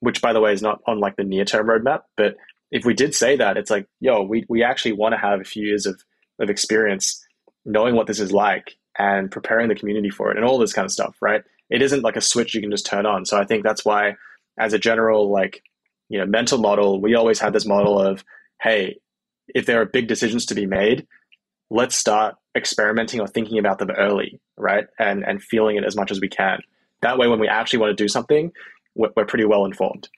[0.00, 2.36] which by the way is not on like the near term roadmap, but
[2.72, 5.44] if we did say that, it's like, yo, we, we actually want to have a
[5.44, 6.02] few years of,
[6.40, 7.24] of experience
[7.66, 10.86] knowing what this is like and preparing the community for it and all this kind
[10.86, 11.42] of stuff, right?
[11.72, 13.24] It isn't like a switch you can just turn on.
[13.24, 14.16] So I think that's why,
[14.58, 15.62] as a general, like,
[16.08, 18.22] you know, mental model, we always had this model of,
[18.60, 18.98] hey,
[19.54, 21.06] if there are big decisions to be made,
[21.70, 24.84] let's start experimenting or thinking about them early, right?
[24.98, 26.60] And and feeling it as much as we can.
[27.00, 28.52] That way, when we actually want to do something,
[28.94, 30.08] we're, pretty well informed.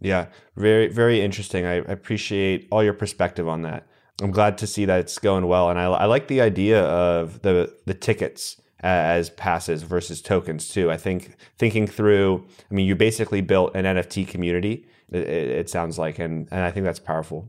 [0.00, 1.66] Yeah, very very interesting.
[1.66, 3.86] I appreciate all your perspective on that.
[4.22, 7.42] I'm glad to see that it's going well, and I, I like the idea of
[7.42, 10.90] the the tickets as passes versus tokens too.
[10.90, 12.44] I think thinking through.
[12.70, 14.86] I mean, you basically built an NFT community.
[15.10, 17.48] It, it sounds like, and and I think that's powerful.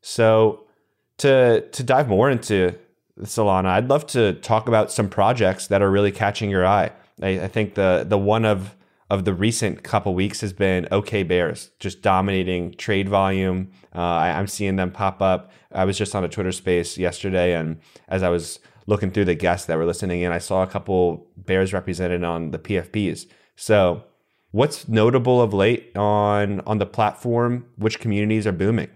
[0.00, 0.64] So
[1.18, 2.74] to to dive more into
[3.20, 6.92] Solana, I'd love to talk about some projects that are really catching your eye.
[7.22, 8.74] I, I think the the one of
[9.10, 13.70] of the recent couple weeks has been OK Bears, just dominating trade volume.
[13.94, 15.50] Uh, I, am seeing them pop up.
[15.72, 19.36] I was just on a Twitter space yesterday, and as I was looking through the
[19.36, 23.26] guests that were listening in, I saw a couple Bears represented on the PFPs.
[23.54, 24.02] So,
[24.50, 27.66] what's notable of late on on the platform?
[27.76, 28.88] Which communities are booming?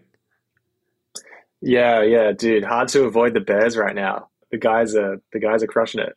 [1.60, 4.28] Yeah, yeah, dude, hard to avoid the Bears right now.
[4.50, 6.16] The guys are the guys are crushing it.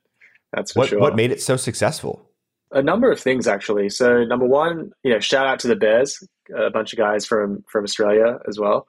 [0.52, 1.00] That's for what, sure.
[1.00, 2.32] What made it so successful?
[2.72, 3.90] a number of things actually.
[3.90, 6.24] So number one, you know, shout out to the Bears,
[6.56, 8.88] a bunch of guys from from Australia as well.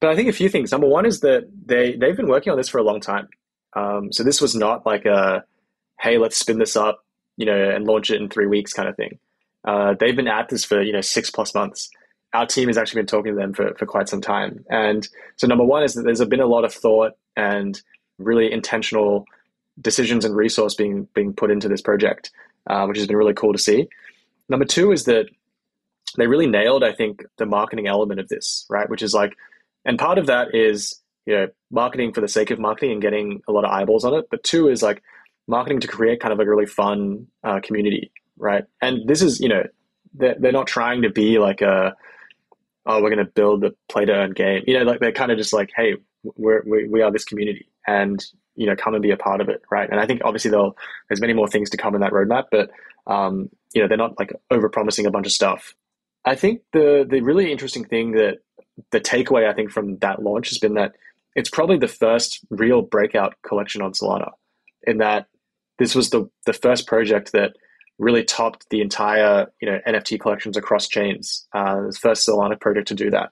[0.00, 0.72] But I think a few things.
[0.72, 3.28] Number one is that they they've been working on this for a long time.
[3.76, 5.44] Um, so this was not like a
[6.00, 7.04] hey, let's spin this up,
[7.36, 9.18] you know, and launch it in three weeks kind of thing.
[9.64, 11.88] Uh, they've been at this for you know six plus months.
[12.32, 14.64] Our team has actually been talking to them for, for quite some time.
[14.68, 17.80] And so number one is that there's been a lot of thought and
[18.18, 19.24] really intentional
[19.80, 22.32] decisions and resource being being put into this project
[22.66, 23.88] uh, which has been really cool to see.
[24.48, 25.26] Number two is that
[26.16, 28.88] they really nailed, I think, the marketing element of this, right?
[28.88, 29.34] Which is like,
[29.84, 33.42] and part of that is, you know, marketing for the sake of marketing and getting
[33.48, 34.26] a lot of eyeballs on it.
[34.30, 35.02] But two is like
[35.46, 38.64] marketing to create kind of a really fun uh, community, right?
[38.80, 39.64] And this is, you know,
[40.14, 41.94] they're, they're not trying to be like a,
[42.86, 44.62] oh, we're going to build the play to earn game.
[44.66, 47.68] You know, like they're kind of just like, hey, we're, we, we are this community.
[47.86, 48.24] And
[48.56, 51.20] you know come and be a part of it right and i think obviously there's
[51.20, 52.70] many more things to come in that roadmap but
[53.06, 55.74] um, you know they're not like over promising a bunch of stuff
[56.24, 58.38] i think the the really interesting thing that
[58.90, 60.92] the takeaway i think from that launch has been that
[61.36, 64.30] it's probably the first real breakout collection on solana
[64.86, 65.26] in that
[65.78, 67.52] this was the the first project that
[67.98, 72.88] really topped the entire you know nft collections across chains uh, the first solana project
[72.88, 73.30] to do that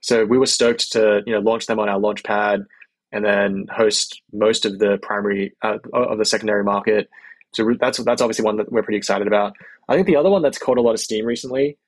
[0.00, 2.66] so we were stoked to you know launch them on our launch pad
[3.14, 7.08] and then host most of the primary uh, of the secondary market.
[7.54, 9.54] So that's that's obviously one that we're pretty excited about.
[9.88, 11.78] I think the other one that's caught a lot of steam recently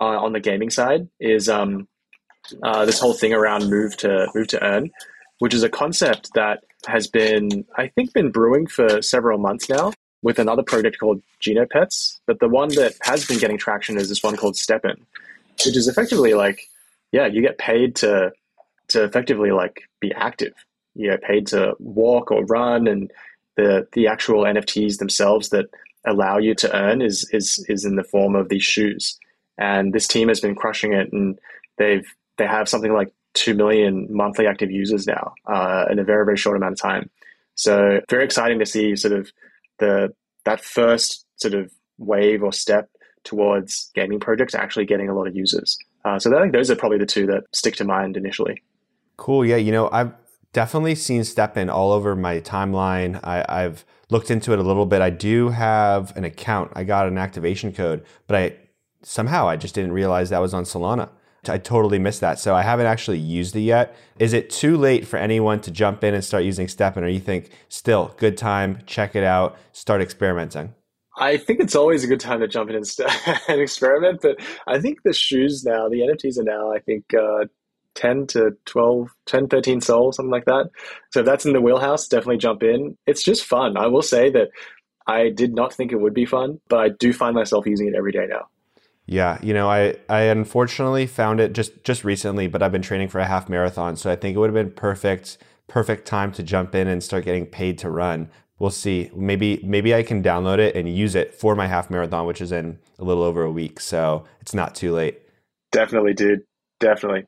[0.00, 1.86] uh, on the gaming side is um,
[2.64, 4.90] uh, this whole thing around move to move to earn,
[5.42, 9.92] which is a concept that has been I think been brewing for several months now
[10.22, 12.20] with another project called Genopets.
[12.26, 14.96] But the one that has been getting traction is this one called STEPN,
[15.66, 16.60] which is effectively like,
[17.10, 18.32] yeah, you get paid to
[18.88, 20.54] to effectively like be active
[20.94, 23.10] you get paid to walk or run, and
[23.56, 25.66] the the actual NFTs themselves that
[26.06, 29.18] allow you to earn is is is in the form of these shoes.
[29.58, 31.38] And this team has been crushing it, and
[31.78, 32.06] they've
[32.38, 36.36] they have something like two million monthly active users now uh, in a very very
[36.36, 37.10] short amount of time.
[37.54, 39.30] So very exciting to see sort of
[39.78, 40.14] the
[40.44, 42.88] that first sort of wave or step
[43.24, 45.78] towards gaming projects actually getting a lot of users.
[46.04, 48.62] Uh, so I think those are probably the two that stick to mind initially.
[49.16, 49.44] Cool.
[49.44, 49.56] Yeah.
[49.56, 50.12] You know, I've
[50.52, 53.20] definitely seen STEPN all over my timeline.
[53.22, 55.00] I, have looked into it a little bit.
[55.00, 56.72] I do have an account.
[56.74, 58.56] I got an activation code, but I
[59.02, 61.08] somehow I just didn't realize that was on Solana.
[61.48, 62.38] I totally missed that.
[62.38, 63.96] So I haven't actually used it yet.
[64.18, 67.20] Is it too late for anyone to jump in and start using STEPN, or you
[67.20, 70.74] think still good time, check it out, start experimenting?
[71.18, 73.10] I think it's always a good time to jump in and, st-
[73.48, 74.20] and experiment.
[74.22, 77.46] But I think the shoes now, the NFTs are now, I think, uh,
[77.94, 80.70] 10 to 12, 10, 13 SOL, something like that.
[81.12, 82.96] So if that's in the wheelhouse, definitely jump in.
[83.06, 83.76] It's just fun.
[83.76, 84.48] I will say that
[85.06, 87.94] I did not think it would be fun, but I do find myself using it
[87.94, 88.48] every day now.
[89.06, 93.08] Yeah, you know, I I unfortunately found it just just recently, but I've been training
[93.08, 95.38] for a half marathon, so I think it would have been perfect
[95.68, 98.30] perfect time to jump in and start getting paid to run.
[98.58, 99.10] We'll see.
[99.14, 102.52] Maybe maybe I can download it and use it for my half marathon, which is
[102.52, 105.20] in a little over a week, so it's not too late.
[105.72, 106.42] Definitely, dude.
[106.78, 107.24] Definitely.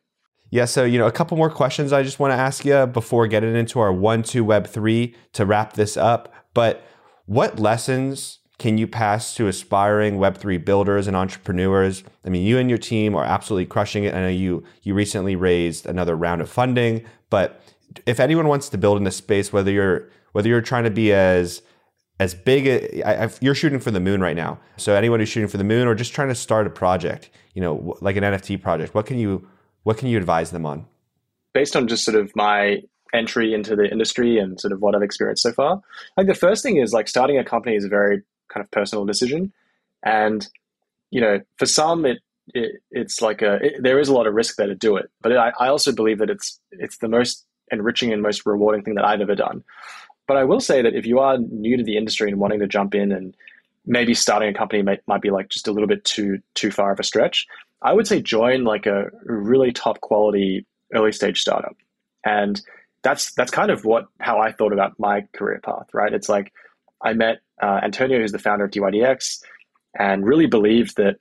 [0.50, 3.26] Yeah, so you know, a couple more questions I just want to ask you before
[3.26, 6.32] getting into our one two web three to wrap this up.
[6.54, 6.86] But
[7.26, 12.04] what lessons can you pass to aspiring Web3 builders and entrepreneurs?
[12.24, 14.14] I mean, you and your team are absolutely crushing it.
[14.14, 17.60] I know you you recently raised another round of funding, but
[18.06, 21.12] if anyone wants to build in this space, whether you're whether you're trying to be
[21.12, 21.62] as
[22.20, 24.60] as big, I, you're shooting for the moon right now.
[24.76, 27.60] So anyone who's shooting for the moon or just trying to start a project, you
[27.60, 29.46] know, like an NFT project, what can you
[29.82, 30.86] what can you advise them on?
[31.54, 32.82] Based on just sort of my
[33.12, 35.80] entry into the industry and sort of what I've experienced so far,
[36.16, 38.22] like the first thing is like starting a company is very
[38.54, 39.52] kind of personal decision.
[40.04, 40.46] And,
[41.10, 42.18] you know, for some, it,
[42.54, 45.10] it it's like a, it, there is a lot of risk there to do it.
[45.20, 48.84] But it, I, I also believe that it's, it's the most enriching and most rewarding
[48.84, 49.64] thing that I've ever done.
[50.26, 52.66] But I will say that if you are new to the industry and wanting to
[52.66, 53.34] jump in and
[53.84, 56.92] maybe starting a company might, might be like just a little bit too too far
[56.92, 57.46] of a stretch,
[57.82, 61.76] I would say join like a really top quality early stage startup.
[62.24, 62.60] And
[63.02, 66.12] that's that's kind of what how I thought about my career path, right?
[66.12, 66.52] It's like
[67.02, 69.42] I met uh, Antonio, who's the founder of DYDX,
[69.98, 71.16] and really believed that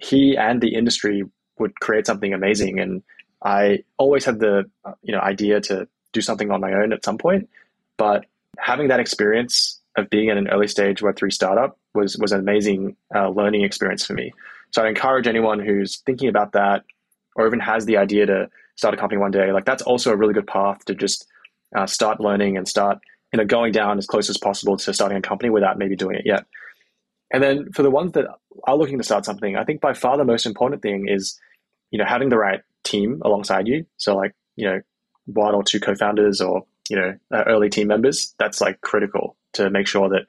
[0.00, 1.24] he and the industry
[1.58, 2.78] would create something amazing.
[2.78, 3.02] And
[3.42, 4.70] I always had the
[5.02, 7.48] you know idea to do something on my own at some point,
[7.96, 8.26] but
[8.58, 12.96] having that experience of being in an early stage Web3 startup was was an amazing
[13.14, 14.32] uh, learning experience for me.
[14.70, 16.84] So I encourage anyone who's thinking about that
[17.34, 20.16] or even has the idea to start a company one day, like that's also a
[20.16, 21.26] really good path to just
[21.74, 22.98] uh, start learning and start
[23.36, 26.16] you know going down as close as possible to starting a company without maybe doing
[26.16, 26.46] it yet.
[27.30, 28.24] And then for the ones that
[28.64, 31.38] are looking to start something, I think by far the most important thing is
[31.90, 33.84] you know having the right team alongside you.
[33.98, 34.80] So like you know
[35.26, 38.34] one or two co-founders or you know uh, early team members.
[38.38, 40.22] That's like critical to make sure that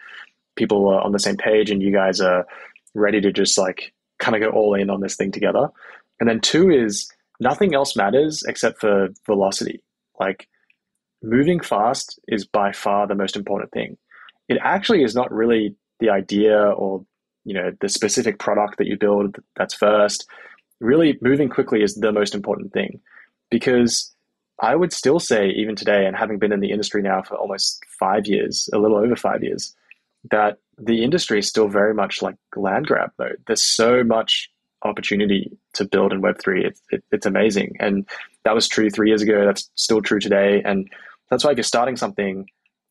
[0.57, 2.45] people are on the same page and you guys are
[2.93, 5.69] ready to just like kind of go all in on this thing together.
[6.19, 9.81] And then two is nothing else matters except for velocity.
[10.19, 10.49] Like
[11.27, 13.97] moving fast is by far the most important thing.
[14.47, 17.05] It actually is not really the idea or
[17.43, 20.27] you know the specific product that you build that's first.
[20.79, 22.99] Really moving quickly is the most important thing
[23.49, 24.13] because
[24.59, 27.83] I would still say even today and having been in the industry now for almost
[27.99, 29.75] 5 years, a little over 5 years,
[30.31, 33.37] that the industry is still very much like land grab mode.
[33.45, 34.49] There's so much
[34.83, 36.65] opportunity to build in Web3.
[36.65, 37.75] It's, it, it's amazing.
[37.79, 38.07] And
[38.43, 39.45] that was true three years ago.
[39.45, 40.61] That's still true today.
[40.63, 40.89] And
[41.29, 42.47] that's why if you're starting something,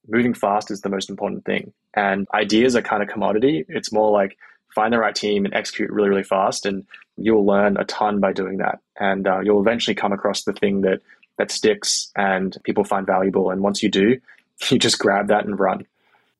[0.09, 1.72] moving fast is the most important thing.
[1.95, 3.64] And ideas are kind of commodity.
[3.68, 4.37] It's more like
[4.74, 6.66] find the right team and execute really, really fast.
[6.66, 8.80] And you'll learn a ton by doing that.
[8.99, 11.01] And uh, you'll eventually come across the thing that,
[11.39, 13.51] that sticks and people find valuable.
[13.51, 14.20] And once you do,
[14.70, 15.87] you just grab that and run.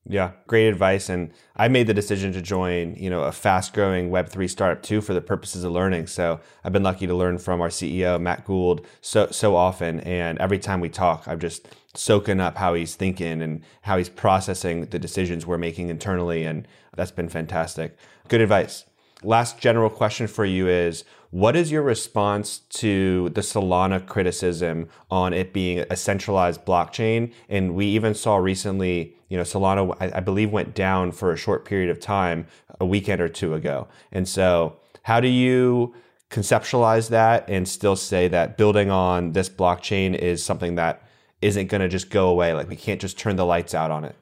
[0.09, 1.09] Yeah, great advice.
[1.09, 5.01] And I made the decision to join, you know, a fast growing Web3 startup too
[5.01, 6.07] for the purposes of learning.
[6.07, 9.99] So I've been lucky to learn from our CEO, Matt Gould, so so often.
[10.01, 14.07] And every time we talk, I'm just soaking up how he's thinking and how he's
[14.07, 16.43] processing the decisions we're making internally.
[16.45, 17.97] And that's been fantastic.
[18.29, 18.85] Good advice.
[19.23, 25.33] Last general question for you is what is your response to the Solana criticism on
[25.33, 27.33] it being a centralized blockchain?
[27.49, 31.37] And we even saw recently, you know, Solana, I, I believe, went down for a
[31.37, 32.47] short period of time
[32.79, 33.87] a weekend or two ago.
[34.11, 35.93] And so, how do you
[36.29, 41.01] conceptualize that and still say that building on this blockchain is something that
[41.41, 42.53] isn't going to just go away?
[42.53, 44.15] Like, we can't just turn the lights out on it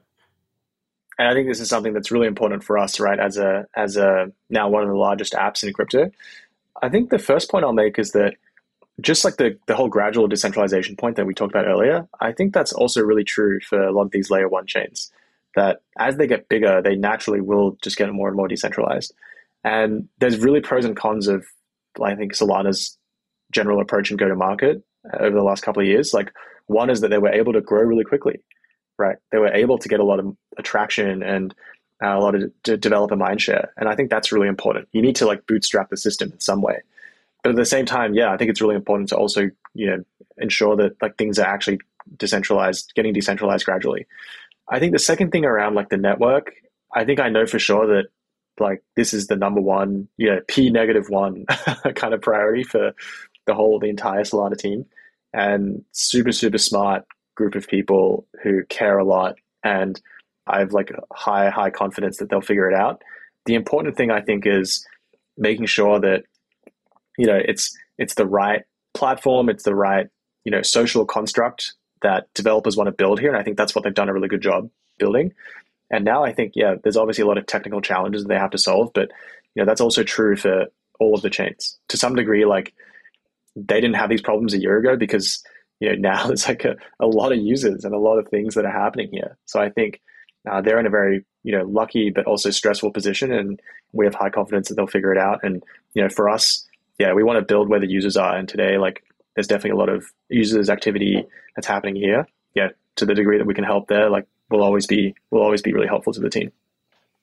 [1.18, 3.20] and I think this is something that's really important for us, right?
[3.20, 6.12] As a as a now one of the largest apps in crypto,
[6.82, 8.36] I think the first point I'll make is that
[9.02, 12.54] just like the, the whole gradual decentralization point that we talked about earlier, I think
[12.54, 15.12] that's also really true for a lot of these layer one chains.
[15.56, 19.14] That as they get bigger, they naturally will just get more and more decentralized.
[19.64, 21.46] And there's really pros and cons of,
[22.02, 22.98] I think, Solana's
[23.52, 24.84] general approach and go to market
[25.20, 26.14] over the last couple of years.
[26.14, 26.32] Like,
[26.68, 28.42] one is that they were able to grow really quickly,
[28.98, 29.18] right?
[29.32, 31.54] They were able to get a lot of attraction and
[32.04, 33.70] uh, a lot of d- developer mindshare.
[33.78, 34.88] And I think that's really important.
[34.92, 36.82] You need to like bootstrap the system in some way.
[37.46, 40.04] But at the same time, yeah, I think it's really important to also, you know,
[40.40, 41.78] ensure that like things are actually
[42.18, 44.08] decentralized, getting decentralized gradually.
[44.68, 46.54] I think the second thing around like the network,
[46.92, 48.06] I think I know for sure that
[48.60, 51.46] like this is the number one, you know, P negative one
[51.96, 52.96] kind of priority for
[53.46, 54.88] the whole, the entire Solana team.
[55.32, 59.36] And super, super smart group of people who care a lot.
[59.64, 60.02] And
[60.48, 63.04] I have like high, high confidence that they'll figure it out.
[63.46, 64.84] The important thing I think is
[65.38, 66.24] making sure that,
[67.18, 68.64] you know, it's, it's the right
[68.94, 70.08] platform, it's the right,
[70.44, 73.30] you know, social construct that developers want to build here.
[73.30, 75.34] And I think that's what they've done a really good job building.
[75.92, 78.52] And now I think, yeah, there's obviously a lot of technical challenges that they have
[78.52, 79.12] to solve, but
[79.54, 80.66] you know, that's also true for
[81.00, 81.78] all of the chains.
[81.90, 82.74] To some degree, like
[83.56, 85.44] they didn't have these problems a year ago because,
[85.80, 88.56] you know, now there's like a, a lot of users and a lot of things
[88.56, 89.38] that are happening here.
[89.46, 90.02] So I think
[90.50, 93.60] uh, they're in a very, you know, lucky but also stressful position and
[93.94, 95.40] we have high confidence that they'll figure it out.
[95.44, 95.64] And,
[95.94, 96.65] you know, for us,
[97.00, 98.36] yeah, we want to build where the users are.
[98.36, 99.04] And today, like,
[99.36, 101.26] there's definitely a lot of users activity
[101.56, 102.28] that's happening here.
[102.54, 105.62] Yeah, to the degree that we can help there, like will always be will always
[105.62, 106.52] be really helpful to the team.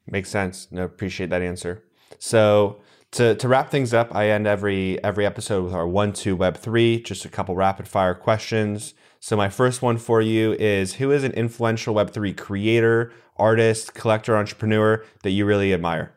[0.07, 0.69] Makes sense.
[0.71, 1.85] No, appreciate that answer.
[2.19, 2.81] So
[3.13, 6.57] to, to wrap things up, I end every every episode with our one two web
[6.57, 8.95] three, just a couple rapid fire questions.
[9.21, 13.95] So my first one for you is who is an influential web three creator, artist,
[13.95, 16.15] collector, entrepreneur that you really admire?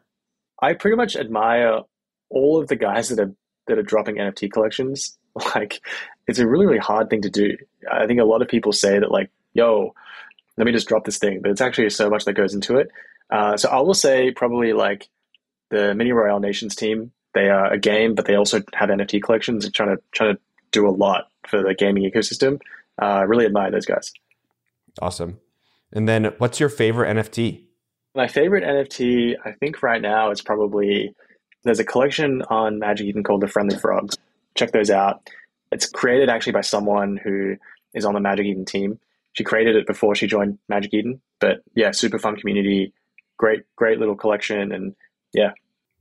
[0.62, 1.82] I pretty much admire
[2.30, 3.34] all of the guys that are
[3.68, 5.18] that are dropping NFT collections.
[5.54, 5.82] Like
[6.28, 7.58] it's a really, really hard thing to do.
[7.92, 9.94] I think a lot of people say that like, yo,
[10.56, 12.90] let me just drop this thing, but it's actually so much that goes into it.
[13.30, 15.10] Uh, so I will say probably like
[15.72, 17.12] the Mini Royale Nations team.
[17.34, 20.42] They are a game, but they also have NFT collections and trying to trying to
[20.72, 22.62] do a lot for the gaming ecosystem.
[23.02, 24.14] Uh, I uh, really admire those guys.
[25.02, 25.40] Awesome.
[25.92, 27.66] And then, what's your favorite NFT?
[28.16, 31.14] My favorite NFT, I think right now, is probably
[31.66, 34.18] there's a collection on Magic Eden called the Friendly Frogs.
[34.56, 35.30] Check those out.
[35.72, 37.58] It's created actually by someone who
[37.94, 39.00] is on the Magic Eden team
[39.36, 41.22] she created it before she joined Magic Eden.
[41.40, 42.94] But yeah, super fun community,
[43.38, 44.96] great, great little collection, and
[45.34, 45.52] yeah.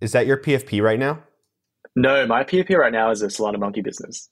[0.01, 1.23] Is that your PFP right now?
[1.97, 4.31] No, my PFP right now is a Solana Monkey business.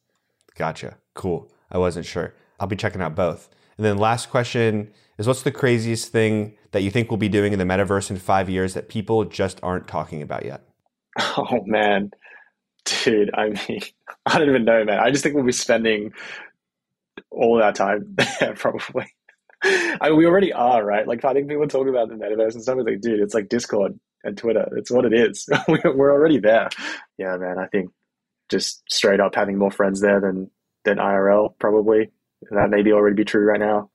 [0.57, 0.99] Gotcha.
[1.15, 1.51] Cool.
[1.71, 2.35] I wasn't sure.
[2.61, 3.49] I'll be checking out both.
[3.77, 7.53] And then last question is what's the craziest thing that you think we'll be doing
[7.53, 10.63] in the metaverse in five years that people just aren't talking about yet?
[11.37, 12.11] Oh man.
[12.85, 13.81] Dude, I mean,
[14.27, 14.99] I don't even know, man.
[14.99, 16.13] I just think we'll be spending
[17.31, 19.07] all our time there, probably.
[19.63, 21.07] I mean, we already are, right?
[21.07, 22.79] Like, I think people talk about the metaverse and stuff.
[22.79, 24.69] It's like, dude, it's like Discord and Twitter.
[24.77, 25.49] It's what it is.
[25.69, 26.69] We're already there.
[27.19, 27.59] Yeah, man.
[27.59, 27.91] I think
[28.49, 30.51] just straight up having more friends there than
[30.85, 32.11] than IRL, probably.
[32.51, 33.91] That maybe already be true right now.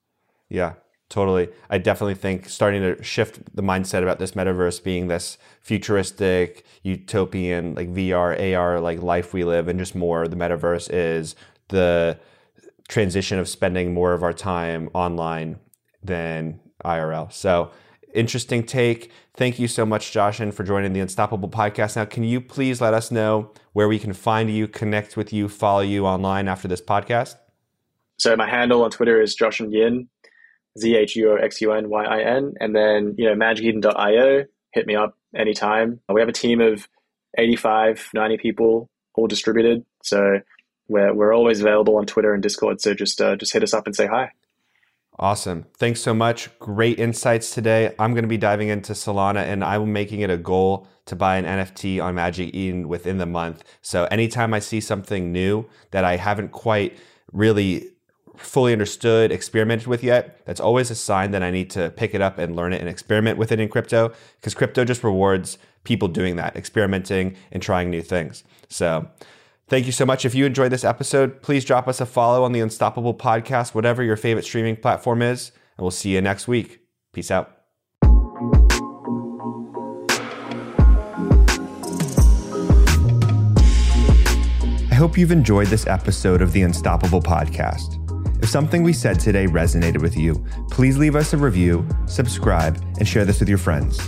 [0.50, 0.74] Yeah,
[1.10, 1.50] totally.
[1.70, 7.76] I definitely think starting to shift the mindset about this metaverse being this futuristic, utopian,
[7.76, 10.28] like VR, AR, like life we live, and just more.
[10.28, 11.36] The metaverse is
[11.70, 12.20] the
[12.88, 15.60] transition of spending more of our time online
[16.04, 17.32] than IRL.
[17.32, 17.72] So
[18.14, 19.12] interesting take.
[19.36, 21.96] Thank you so much, Zhuoxun, for joining the Unstoppable podcast.
[21.96, 25.48] Now, can you please let us know where we can find you, connect with you,
[25.48, 27.36] follow you online after this podcast?
[28.18, 30.10] So my handle on Twitter is Zhuoxun Yin,
[30.78, 34.46] Z H U O X U N Y I N, and then you know magiceden.io.
[34.74, 36.00] Hit me up anytime.
[36.10, 36.88] We have a team of
[37.38, 39.86] 85, 90 people, all distributed.
[40.04, 40.40] So
[40.88, 42.82] we're, we're always available on Twitter and Discord.
[42.82, 44.32] So just uh, just hit us up and say hi.
[45.20, 45.66] Awesome.
[45.78, 46.58] Thanks so much.
[46.60, 47.94] Great insights today.
[47.98, 51.38] I'm going to be diving into Solana and I'm making it a goal to buy
[51.38, 53.64] an NFT on Magic Eden within the month.
[53.82, 56.96] So anytime I see something new that I haven't quite
[57.32, 57.90] really
[58.38, 62.22] fully understood, experimented with yet, that's always a sign that I need to pick it
[62.22, 66.08] up and learn it and experiment with it in crypto because crypto just rewards people
[66.08, 68.44] doing that, experimenting and trying new things.
[68.70, 69.08] So
[69.70, 70.24] Thank you so much.
[70.24, 74.02] If you enjoyed this episode, please drop us a follow on the Unstoppable podcast, whatever
[74.02, 76.80] your favorite streaming platform is, and we'll see you next week.
[77.12, 77.54] Peace out.
[84.90, 87.97] I hope you've enjoyed this episode of the Unstoppable podcast.
[88.48, 90.42] If something we said today resonated with you,
[90.72, 94.00] please leave us a review, subscribe, and share this with your friends.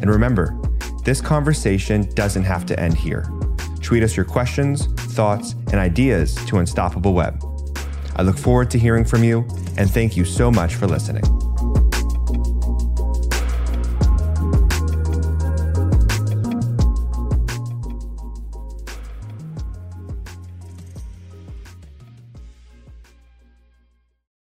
[0.00, 0.56] And remember,
[1.02, 3.28] this conversation doesn't have to end here.
[3.82, 7.42] Tweet us your questions, thoughts, and ideas to Unstoppable Web.
[8.14, 9.40] I look forward to hearing from you,
[9.76, 11.24] and thank you so much for listening.